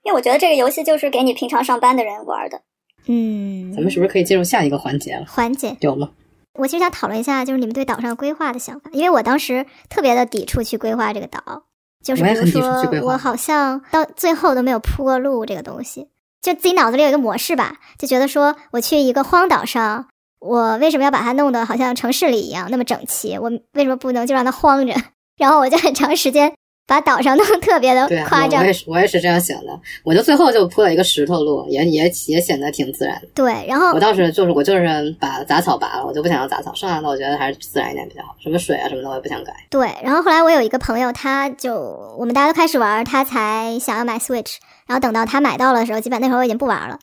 [0.03, 2.61] 因为我觉得这个游戏就是给你平常上班的人玩的。
[3.07, 5.25] 嗯，咱们是不是可以进入下一个环节了？
[5.27, 5.77] 环节。
[5.81, 6.11] 有吗？
[6.55, 11.65] 我其实想讨论一下，就是你们对岛上规划的想法，因为我当时特别的抵触去规划这个岛，
[12.03, 16.09] 就是比如我也很抵触去规说，我好像到最后都没有铺过路这个东西，
[16.41, 20.09] 就自己脑子里有一个模式吧，就觉得说我去一个荒岛上，
[20.41, 23.39] 我为什么要把它弄得好像城市里一样那么整齐？
[23.39, 24.95] 我为什么不能就让它荒着？
[25.37, 26.53] 然后我就很长时间
[26.87, 29.81] 把岛上弄特别的夸张我我也，是，我也是这样想的。
[30.05, 33.29] 我就最后就铺了一个石头路，也也也显得挺自然的。
[33.35, 38.37] 对，然后我倒是就是我就是把杂草拔了，我就不想要杂草，剩下的我觉得还是自然一点比较好。
[38.41, 39.53] 什么水啊什么的我也不想改。
[39.69, 41.75] 对，然后后来我有一个朋友，他就
[42.19, 47.01] 我们大家都开始玩，他才想要买 Switch，然后等到他买到了的时候，基本那会儿我已经不玩了。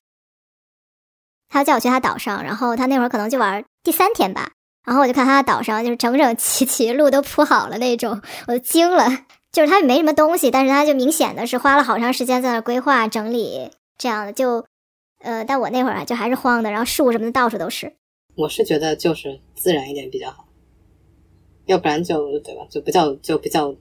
[1.50, 4.52] 他叫我去他岛上，然后他那会儿可能就玩第三天吧，
[4.86, 9.08] 然后我就看他的岛上就是整整齐齐，路都铺好了那种，我都惊了。
[9.52, 14.66] 就是他也没什么东西，但是他就明显的是花了好长时间在那儿规划整理这样的，就
[15.20, 17.94] 呃，但我那会儿啊就还是荒的，然后树什么的到处都是。
[18.36, 20.48] 我是觉得就是自然一点比较好，
[21.66, 22.66] 要不然就对吧？
[22.70, 23.76] 就不叫就不叫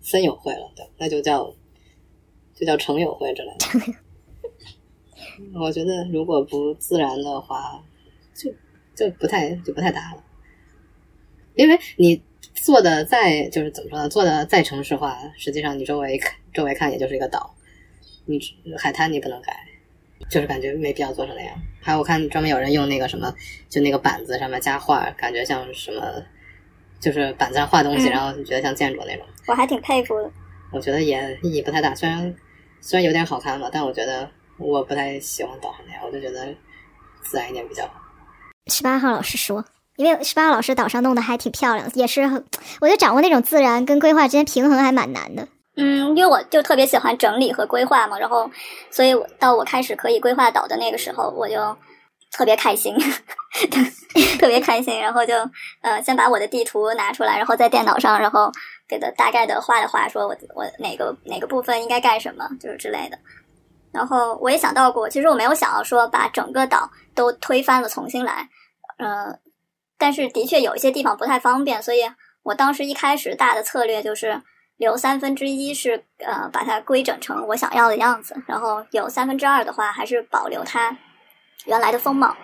[0.00, 1.52] 森友会了，对，那就叫
[2.54, 3.94] 就叫城友会之类的。
[5.60, 7.82] 我觉得如果不自然的话，
[8.36, 8.50] 就
[8.94, 10.22] 就不太就不太搭了，
[11.58, 12.22] 因为你
[12.54, 14.08] 做的再就是怎么说呢？
[14.08, 17.52] 做的再城市化，实际上你周围看周围看也就是一个岛，
[18.26, 18.40] 你
[18.78, 19.52] 海滩你不能改，
[20.30, 21.52] 就是感觉没必要做成那样。
[21.80, 23.34] 还有我看专门有人用那个什么，
[23.68, 26.00] 就那个板子上面加画，感觉像什么，
[27.00, 29.26] 就是板子上画东西，嗯然后你觉得像建筑那种。
[29.48, 30.30] 我还挺佩服的。
[30.70, 32.32] 我觉得也意义不太大，虽然
[32.80, 36.54] 虽然有点好看吧，但我觉得我不太喜欢岛上那样，我就觉得
[37.22, 37.94] 自然一点比较好。
[38.70, 39.64] 十八号老师说，
[39.98, 42.44] 因为十八号老师岛上弄得还挺漂亮，也是很，
[42.80, 45.48] 我觉得掌握那种自然跟规划之间平衡还蛮难的。
[45.76, 48.48] 嗯，因为我就特别喜欢整理和规划嘛，然后，
[48.92, 51.76] 所以我到我开始可以规划岛的那个时候，我就
[52.30, 52.96] 特别开心，
[54.38, 55.34] 特别开心，然后就
[55.80, 58.52] 呃，先把我的地图拿出来，然后在电脑上，然后
[58.88, 63.18] 给它大概的画了画，说我我哪个哪个部分应该干什么，就是之类的。
[63.92, 68.48] 然后我也想到过，其实我没有想要说把整个岛都推翻了重新来，
[68.98, 69.32] 呃，
[69.98, 72.02] 但是的确有一些地方不太方便，所以
[72.44, 74.40] 我当时一开始大的策略就是
[74.76, 80.96] 留三分之一是呃把它规整成我想要的样子，然后有三分之二的话还是保留它
[81.66, 82.36] 原来的风貌，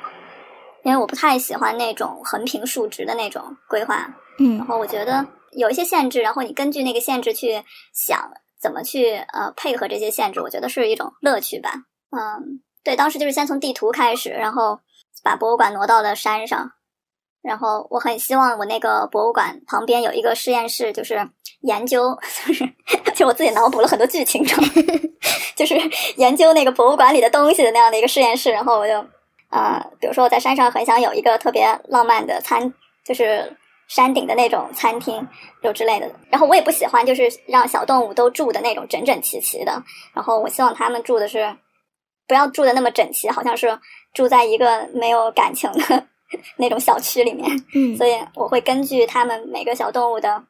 [0.82, 11.70] 因为我不太喜欢那种横平竖直的那种规划，嗯然嗯后我觉得有一些限制，然后你根据那个限制去想怎么去呃配合这些限制，我觉得是一种乐趣吧。
[12.10, 14.80] 嗯，对，当时就是先从地图开始，然后
[15.22, 16.72] 把博物馆挪到了山上，
[17.44, 21.28] 然后我很希望我那个博物馆旁边有一个实验室，就是
[21.60, 22.68] 研究， 就是
[23.14, 24.68] 就我自己脑补了很多剧情，你知道吗
[25.54, 25.74] 就是
[26.16, 28.94] 研究那个博物馆里的东西的那样的一个实验室，然后我就
[29.50, 32.72] 呃，比如说我在山上很想有一个特别浪漫的餐，
[33.04, 33.54] 就是
[33.88, 35.28] 山顶的那种餐厅，
[35.62, 36.10] 就之类的。
[36.30, 39.82] 然后我也不喜欢就是让小动物都住的那种整整齐齐的，
[40.14, 41.54] 然后我希望他们住的是
[42.26, 43.78] 不要住的那么整齐，好像是
[44.12, 46.06] 住在一个没有感情的
[46.56, 47.50] 那种小区里面。
[47.74, 50.42] 嗯 所以我会根据他们每个小动物的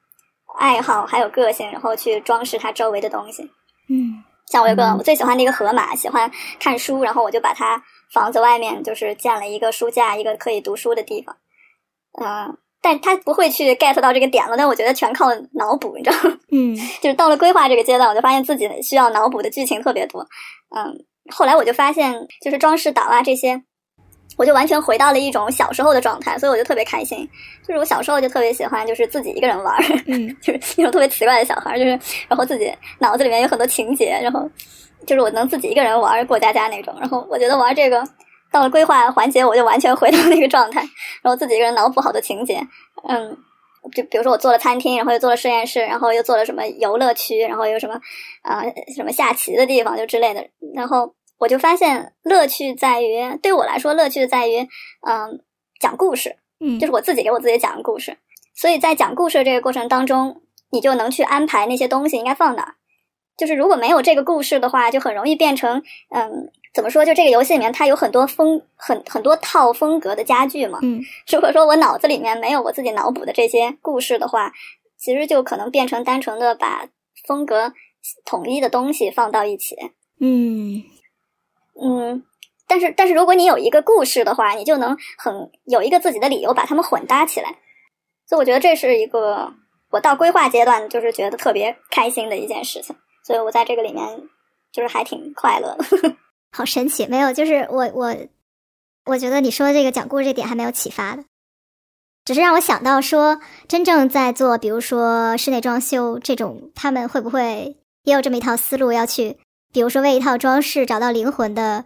[0.59, 3.43] 爱好还有个性，然后去装饰它周围的东西。
[3.89, 6.31] 嗯像我有个我最喜欢的一个河马，喜欢
[6.61, 7.83] 看书，然后我就把它
[8.13, 11.35] 房子外面就是建了一个书架，一个可以读书的地方。
[12.23, 16.39] 嗯，但它不会去 get 到这个点了，但我觉得全靠脑补，你知道吗？
[16.53, 20.21] 嗯就是到了规划这个阶段，我就发现自己需要脑补的剧情特别多。
[20.77, 20.95] 嗯，
[21.33, 23.63] 后来我就发现，就是装饰岛啊这些，
[24.37, 27.29] 我就完全回到了一种小时候的状态，所以我就特别开心。
[27.67, 29.77] 就是我小时候就特别喜欢，就是自己一个人玩
[30.41, 31.91] 就是那种特别奇怪的小孩儿，就是
[32.29, 34.49] 然后自己脑子里面有很多情节，然后
[35.07, 36.95] 就是我能自己一个人玩儿过家家那种。
[36.99, 38.03] 然后我觉得玩这个
[38.51, 40.81] 到了规划环节，我就完全回到那个状态，
[41.23, 42.61] 然后自己一个人脑补好多情节，
[43.09, 43.37] 嗯。
[43.95, 47.93] 就比如说我做了餐厅，然后又做了实验室，然后又做了什么游乐区，然后有什么
[48.41, 50.43] 啊、呃什么下棋的地方就之类的，
[50.75, 54.69] 然后我就发现乐趣在于对我来说乐趣在于
[55.07, 55.41] 嗯、
[55.81, 58.17] 讲故事，嗯，就是我自己给我自己讲故事，
[58.55, 62.75] 所以在讲故事这个过程当中，你就能去安排那些东西应该放哪儿。
[63.37, 67.05] 就是如果没有这个故事的话，就很容易变成嗯，怎么说？
[67.05, 70.79] 就这个游戏里面它有很多风很很多套风格的家具嘛。
[70.83, 74.53] 嗯如果说我脑子里面没有我自己脑补的这些故事的话，
[74.97, 76.87] 其实就可能变成单纯的把
[77.27, 77.73] 风格
[78.25, 79.75] 统一的东西放到一起。
[80.21, 80.85] 嗯
[81.81, 82.23] 嗯，
[82.67, 87.59] 但是但是如果你有一个故事的话，你就能很有一个自己的理由把它们混搭起来。
[88.27, 89.53] 所以我觉得这是一个
[89.91, 92.97] 我到规划阶段就是觉得特别开心的一件事情。
[93.25, 94.29] 所以我在这个里面
[94.73, 96.17] 就是还挺快乐的。
[96.53, 98.17] 好神奇，没有，就是我我
[99.07, 101.25] 我觉得你说的这个讲故事这点还没有启发的，
[102.25, 109.39] 只是让我想到说，真正在做，比如说室内装修这种，他们会不会也有这么一套思路，要去，
[109.75, 111.85] 比如说为一套装饰找到灵魂的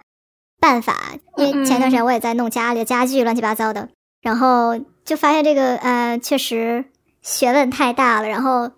[0.60, 1.14] 办法？
[1.36, 3.88] 因为前段时间我也在弄家里的家具，乱七八糟的，
[4.22, 6.84] 然后就发现这个呃，确实
[7.20, 8.70] 学问太大了，然后。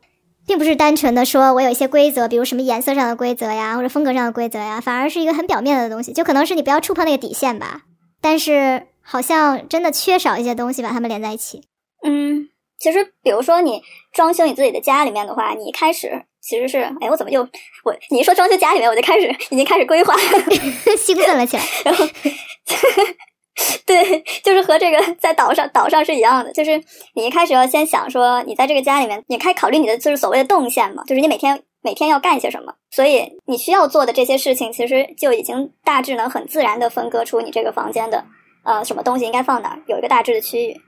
[0.46, 7.82] 并不是单纯的说我有一些规则，比如什么颜色上的规则呀，或者风格上的规则呀，反而是一个很表面的东西，就可能是你不要触碰那个底线吧。
[8.20, 11.62] 但是好像真的缺少一些东西把它们连在一起。
[12.04, 12.48] 嗯，
[12.80, 17.42] 其实比如说你装修你自己的家里面的话，你一开始其实是，哎，我怎么就
[17.84, 20.16] 我你一说装修家里面，我就开始已经开始规划，
[20.98, 21.62] 兴奋了起来。
[21.84, 22.04] 然后
[23.84, 26.82] 对，就是和这个在岛上岛上是一样的，就是
[27.14, 38.24] 你一开始要先想说，你在这个家里面，你开始考虑你的就是所谓的动线嘛，就是你每天每天要干些什么，所以你需要做的这些事情，其实就已经大致能很自然的分割出你这个房间的
[38.64, 40.80] 呃什么东西应该放哪儿，有一个大致的区域。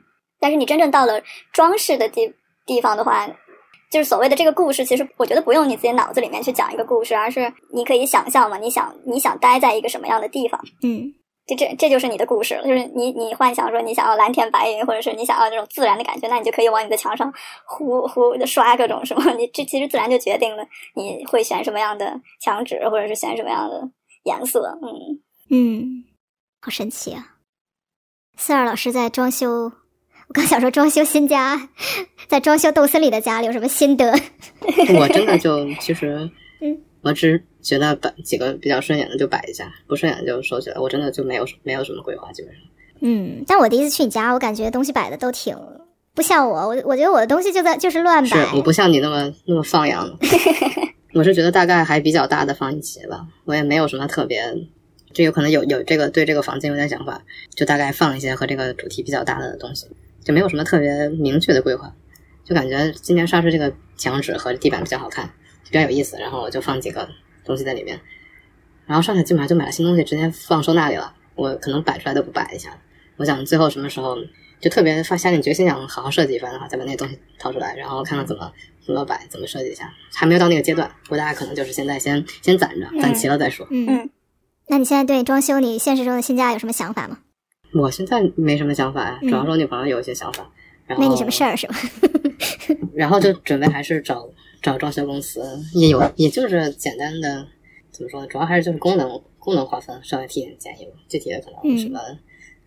[0.42, 1.22] 但是你真正到了
[1.52, 2.34] 装饰的地
[2.66, 3.28] 地方的话，
[3.90, 10.60] 就是所谓的这个故事，其实我觉得不用你自己脑子里面去讲一个故事，而是你可以想象嘛，你想你想待在一个什么样的地方。
[10.82, 11.14] 嗯
[11.44, 17.32] 这这这就是你的故事了，就是你你幻想说你想要蓝天白云，或者是你想要这种自然的感觉，那你就可以往你的墙上
[17.66, 20.64] 呼呼地刷各种什么，你这其实自然就决定了
[20.94, 23.90] 你会选什么样的墙纸，或者是选什么样的
[24.22, 24.78] 颜色。
[24.82, 25.20] 嗯，
[25.50, 26.04] 嗯，
[26.60, 27.38] 好神奇啊！
[28.36, 29.72] 四二老师在装修，
[30.32, 31.68] 我刚想说装修新家，
[32.26, 34.10] 在装修豆森里的家里有什么心得？
[34.98, 36.26] 我真的就其实，
[36.62, 40.78] 嗯，我只觉得摆几个比较顺眼的就摆一下，不顺眼的就收起来。
[40.78, 42.62] 我真的就没有没有什么规划，基本上。
[43.02, 45.54] 嗯，但我第一次去你家，我感觉东西摆的都挺
[46.14, 48.54] 不像我，我我觉得我的东西就在就是乱是摆。
[48.54, 50.08] 我不像你那么那么放养，
[51.12, 54.42] 我是觉得大概还比较大的放一起吧，我也没有什么特别，
[55.12, 57.20] 这有可能有有这个对这个房间有点想法，
[57.54, 59.86] 就大概放一些和这个主题比较大的东西，
[60.24, 61.94] 就没有什么特别明确的规划，
[62.44, 65.30] 就感觉今天刷出这个墙纸和地板比较好看，
[65.64, 67.08] 比较有意思，然后我就放几个
[67.44, 68.00] 东西在里面，
[68.86, 72.78] 然后上来基本上就买了新东西，直接放收纳里了，我可能摆出来都不摆一下，
[73.16, 74.16] 我想最后什么时候
[74.60, 78.52] 就特别发下定决心想好好设计一番的话，再把那些东西掏出来，然后看看怎么
[78.86, 79.92] 怎么摆，怎么设计一下。
[80.14, 83.66] 还没有到那个阶段，我大概可能就是现在先先攒着，攒齐了再说。
[83.70, 84.10] 嗯嗯
[84.68, 87.18] 那你现在对装修你现实中的新家有什么想法吗？
[87.74, 90.50] 我现在没什么想法，嗯主要是我女朋友有一些想法，
[90.86, 91.74] 然后没你什么事儿是吧？
[92.94, 94.28] 然后就准备还是找
[94.60, 95.42] 找装修公司，
[95.74, 97.46] 也有也就是简单的
[97.90, 101.98] 怎么说呢，主要还是就是功能功能划分稍微提点建议吧，具体的可能什么、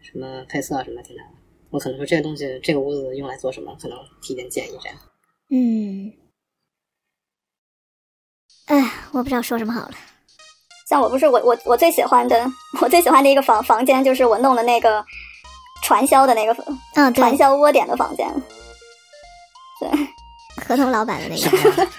[0.01, 1.33] 什么配色啊什么挺难的。
[1.69, 4.97] 我可能说这个东西这个屋子用来做什么，可能提点建议这样。
[5.49, 6.11] 嗯，
[8.65, 9.95] 哎，我不知道说什么好了。
[10.87, 12.45] 像我不是我我我最喜欢的
[12.79, 15.03] 我最喜欢的一个房房间就是我弄的那个
[15.81, 16.55] 传销的那个
[16.95, 18.27] 嗯，对传，销窝点的房间。
[19.79, 19.89] 对
[20.65, 21.83] 合同老板的那啥个。
[21.83, 21.89] 呀？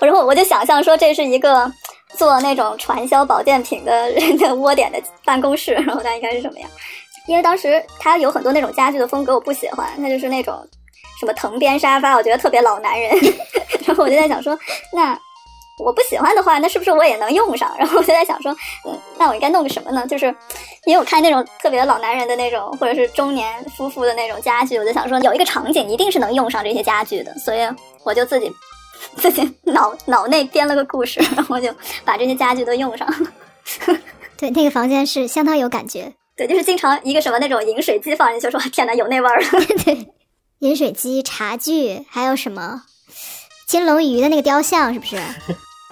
[0.00, 1.70] 然后我就想象说这是一个
[2.16, 6.68] 做那种传销保健品的人的窝点的办公室，然后它应该是什么样？
[7.26, 10.54] 因为当时它有很多那种家具的风格我不喜欢，它就是那种
[11.20, 13.10] 什么藤编沙发，我觉得特别老男人。
[13.86, 14.58] 然后我就在想说，
[14.92, 15.18] 那
[15.78, 17.74] 我不喜欢的话，那是不是我也能用上？
[17.78, 18.52] 然后我就在想说，
[18.86, 20.06] 嗯，那我应该弄个什么呢？
[20.06, 20.26] 就是
[20.84, 27.68] 因为我看那种特别老男人的那种，或者是中年夫妇的那种家具，我就想说有一个场景一定是能用上这些家具的，所以
[28.04, 28.52] 我就自己
[29.16, 31.68] 自己脑脑内编了个故事，然后就
[32.04, 33.06] 把这些家具都用上。
[34.38, 36.12] 对，那个房间是相当有感觉。
[36.36, 39.46] 对，就是经常一个什么那种饮水机放进去，说天哪，有那味儿了。
[39.84, 40.12] 对，
[40.60, 42.82] 饮水机、茶具，还有什么
[43.68, 45.16] 金龙鱼的那个雕像，是不是？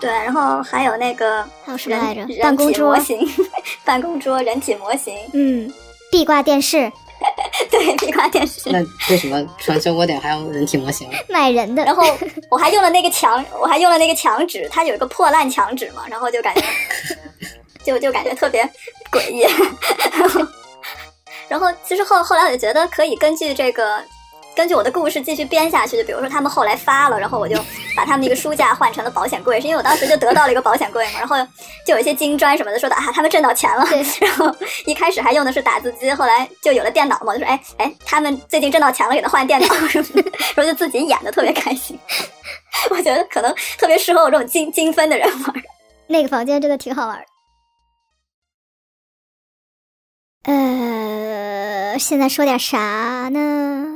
[0.02, 2.22] 对，然后还有那个还有什么来着？
[2.22, 3.46] 人办公桌人体模型，
[3.86, 5.72] 办公桌、人体模型，嗯，
[6.10, 6.90] 壁挂电视，
[7.70, 8.68] 对，壁挂电视。
[8.72, 8.80] 那
[9.10, 11.08] 为什么传销窝点还有人体模型？
[11.28, 11.84] 买人的。
[11.84, 12.02] 然后
[12.50, 16.62] 我还用了那个墙，我还用了那个墙纸，它有一个破烂墙纸嘛，然后就感觉
[17.84, 18.68] 就就感觉特别
[19.12, 19.42] 诡异。
[20.18, 20.46] 然后，
[21.48, 24.02] 然后其实后后来我就觉得可以根据这个。
[24.54, 27.56] 根据我的故事继续编下去，就比如说他们后来发了，然后我就
[27.96, 31.36] 把他们那个书架换成了保险柜，是因为我当时就得到了一个保险柜嘛，然后
[31.86, 33.84] 就有一些金砖什么的说的啊，他们挣到钱了，
[34.20, 41.98] 然后一开始还用的是打字机，后来就有了电脑嘛，就说哎哎，他们最近挣到钱了，给他换电脑 什么的，然后就自己演的特别开心。
[42.90, 45.54] 我觉得可能特别适合我这种精精分的人玩。
[46.08, 47.24] 那个房间真的挺好玩。
[50.44, 53.91] 呃，现在说点啥呢？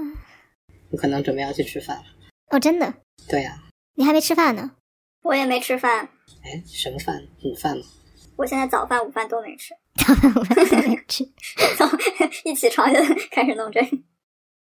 [0.97, 2.05] 我可能准备要去吃饭了。
[2.49, 2.95] 哦，真的？
[3.29, 3.59] 对呀、
[3.97, 4.71] 你还没吃饭呢？
[5.23, 6.09] 我也没吃饭，
[6.43, 7.23] 哎，什么饭？
[7.45, 7.85] 午饭吗？
[8.37, 11.29] 我现在早饭、午饭都没吃，早饭、午饭都没吃。
[12.49, 12.99] 一起床就
[13.31, 13.89] 开始弄这个。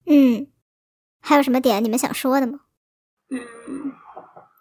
[0.07, 0.49] 嗯，
[1.21, 2.59] 还有什么点你们想说的吗？
[3.31, 3.41] 嗯，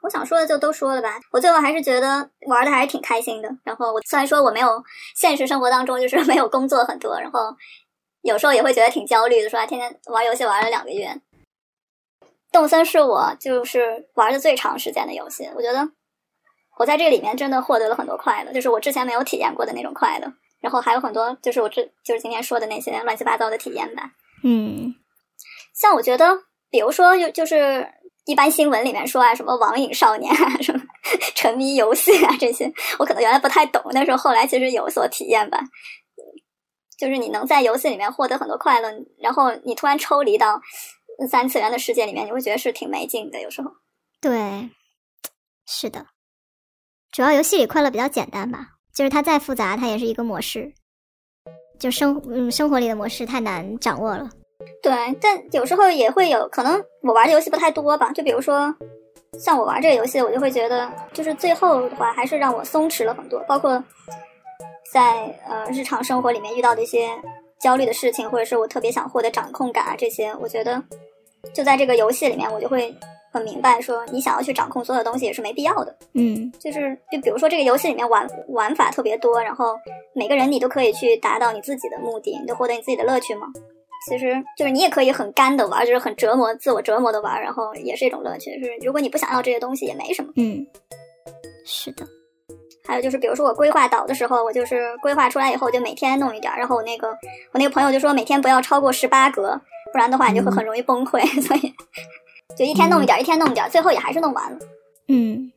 [0.03, 1.19] 我想说的就都说了吧。
[1.31, 3.49] 我最后还是觉得玩的还是挺开心的。
[3.63, 4.83] 然后我虽然说我没有
[5.15, 7.55] 现实生活当中就是没有工作很多，然后
[8.21, 11.21] 有时候也会觉得挺焦虑的，说啊天天玩游戏玩了两个月。
[12.55, 15.85] 动森是我就是玩的最长时间的游戏，我觉得
[16.79, 20.33] 我在这里面真的获得了很多快乐，就是我之前没有体验过的那种快乐。
[20.61, 24.09] 然后还有很多就是我这就是今天说的那些乱七八糟的体验吧。
[24.45, 24.95] 嗯，
[25.75, 26.33] 像我觉得，
[26.69, 27.85] 比如说就就是
[28.25, 30.79] 一般新闻里面说啊，什么网瘾少年啊，什么
[31.35, 35.59] 沉迷游戏啊这些，我可能原来不太懂，但是后来其实有所体验吧。
[36.97, 38.89] 就是你能在游戏里面获得很多快乐，
[39.19, 40.61] 然后你突然抽离到
[41.29, 43.41] 三次元的世界里面，你会觉得是挺没劲的。
[43.41, 43.71] 有时候，
[44.21, 44.69] 对，
[45.65, 46.07] 是的。
[47.11, 50.73] 主要游戏里快乐比较简单吧，就是它再复杂，它也是一个模式。
[51.79, 54.29] 就生嗯生活里的模式太难掌握了。
[54.81, 58.73] 对，但有时候也会有可能我玩的游戏不太多吧，就比如说
[59.37, 63.83] 像我玩这个游戏，我就会觉得就是最后的话还是让我松弛了很多，包括
[64.93, 67.09] 在呃日常生活里面遇到的一些
[67.59, 70.81] 焦虑的事情，或者是我特别想获得掌控感啊这些，我觉得
[71.53, 72.93] 就在这个游戏里面，我就会
[73.31, 75.95] 很明白说，你想要去掌控所有东西也是没必要的。
[76.13, 79.75] 嗯就是就比如说这个游戏里面玩玩法特别多，然后
[80.13, 83.47] 每个人你都可以去达到你自己的目的，你就获得你自己的乐趣嘛。
[84.07, 88.51] 其实就是你也可以很干的玩，就是很折磨自我折磨的玩，然后也是一种乐趣。
[88.59, 90.31] 就是如果你不想要这些东西也没什么。
[90.35, 90.65] 嗯，
[91.65, 92.05] 是的。
[92.87, 97.09] 还有就是比如说我规划岛的时候，我就是规划出来以后就每天弄一点儿，然后我那个
[97.51, 99.59] 我那个朋友就说每天不要超过十八格，
[99.95, 101.73] 不然的话你就会很容易崩溃， 所以
[102.57, 104.59] 就一天弄一点儿，一天弄一点儿，最后也还是弄完了。
[105.07, 105.49] 嗯，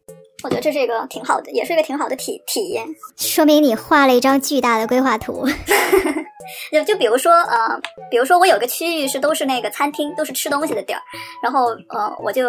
[0.44, 2.86] 我觉得这是一个挺好的，也是一个挺好的体体验。
[3.16, 5.44] 说明你画了一张巨大的规划图。
[6.70, 7.80] 就就比如说呃，
[8.12, 11.02] 比如说我有个区域是都是那个餐厅，都是吃东西的地儿，
[11.42, 12.44] 然后呃，我就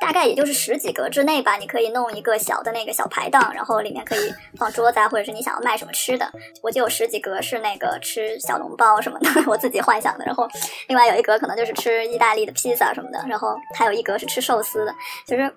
[0.00, 6.30] 大概也就是十几格之内吧，你可以弄一个小的那个小排档，然后里面可以放桌子啊，或者是你想要卖什么吃的，
[6.62, 10.46] 我就有十几格是那个吃小笼包什么的， 我自己幻想的，然后
[10.88, 14.94] 另外有一格可能就是吃意大利的披萨什么的，然后还有一格是吃寿司的，
[15.26, 15.50] 其实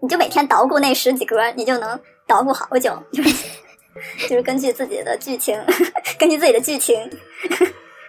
[0.00, 3.46] 你就每天捣鼓那十几格，你就能捣鼓好久，就是。
[4.22, 5.60] 就是根据自己的剧情，
[6.16, 7.10] 根据自己的剧情，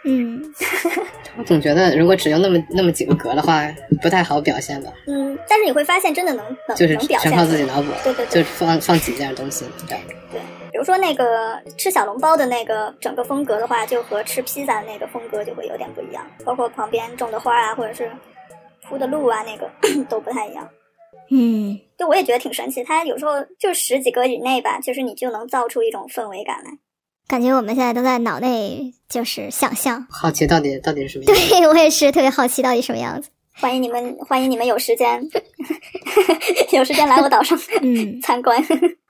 [0.03, 0.41] 嗯，
[1.37, 3.63] 我总觉得如果只用那么那么几个格的话，
[4.01, 4.91] 不太好表现吧。
[5.07, 9.97] 嗯，但是你会发现真的能能就是能表现全靠自己脑补，对对对就放放几件东西，对。
[10.71, 18.09] 比如说那个吃小笼包的那个整个风格的话，就和吃披萨的那个风格就会有点不一样，包括旁边种的花啊，或者是
[18.87, 19.69] 铺的路啊，那个
[20.09, 20.67] 都不太一样。
[21.29, 26.71] 嗯，就我也觉得挺神奇，它有时候就十几格以内吧，就是你就能造出一种氛围感来。
[27.31, 30.05] 感觉我们现在都在脑内就是想象。
[30.09, 31.47] 好奇到底到底是什么样子？
[31.49, 33.29] 对我也是特别好奇到底什么样子。
[33.53, 35.25] 欢迎你们，欢迎你们有时间，
[36.73, 38.61] 有时间来我岛上嗯，参观。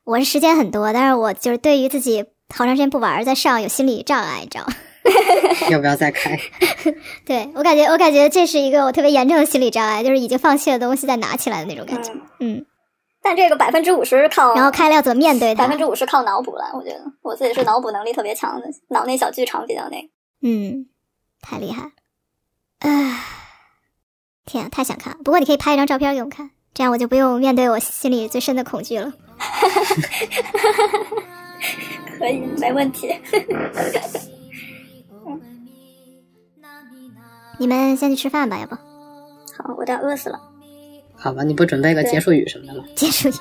[0.03, 4.73] 我是时间很多，但是我就是对于自己好长时间不玩儿再上有心理障碍，你知道吗？
[5.71, 6.39] 要不要再开？
[7.25, 12.11] 对我感觉，我感觉这是一个我特别严重的心理障碍，就是已经放弃的东西再拿起来的那种感觉。
[12.39, 12.65] 嗯，嗯，
[13.23, 15.77] 但这个百分之五十靠，然后开了要怎么面对它百分？
[15.77, 16.71] 之五十靠脑补了。
[16.73, 20.07] 我觉得我自己是脑补能力特别强的，脑内小剧场比较那个。
[20.41, 20.87] 嗯，
[21.41, 21.91] 太厉害了。
[22.79, 23.19] 唉，
[24.45, 25.19] 天啊，太想看了。
[25.23, 29.13] 不过你可以拍一张照片给我们看，这样我就不用面对我心里最深的恐惧了。
[32.17, 33.15] 可以，没问题。
[37.59, 38.81] 你们先去吃饭吧，要不好，
[39.77, 40.39] 我都要饿死了。
[41.21, 42.83] 好吧，你不准备个结束语什么的吗？
[42.95, 43.33] 结束语，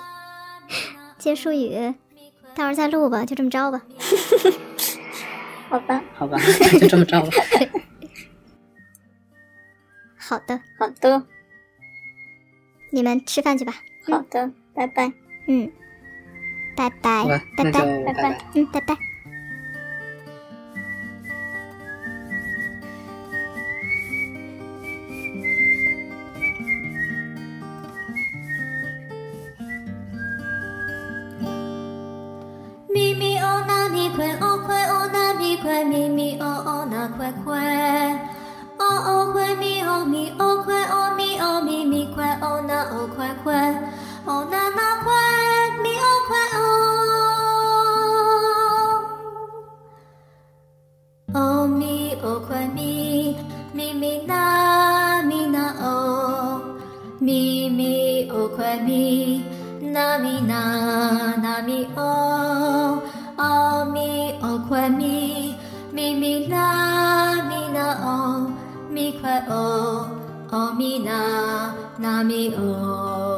[1.18, 1.70] 结束语，
[2.54, 3.80] 待会儿再录吧，就这么着吧。
[5.70, 6.38] 好吧，好吧，
[6.80, 7.28] 就这么着吧。
[10.18, 11.22] 好的，好的，
[12.92, 13.74] 你们吃饭去吧。
[14.06, 15.12] 好的，拜拜。
[15.46, 15.70] 嗯，
[16.76, 17.24] 拜拜，，
[17.56, 17.72] 拜拜，
[18.04, 18.38] 拜拜。
[18.54, 18.96] 嗯，拜拜。
[35.62, 38.14] 快咪咪哦哦那快快
[38.78, 43.52] 哦哦快咪哦咪哦快哦咪哦咪咪快哦那哦快快
[44.24, 45.12] 哦那那快
[45.82, 46.60] 咪哦快哦
[51.34, 53.36] 哦咪哦快咪
[53.74, 56.60] 咪咪那咪那哦
[57.20, 59.42] 咪咪哦快咪
[59.82, 63.02] 那咪那那咪哦
[63.36, 65.49] 哦咪哦快咪
[66.00, 68.50] 咪咪啦咪啦哦
[68.90, 70.08] 咪快哦
[70.50, 73.29] 哦咪啦啦咪哦。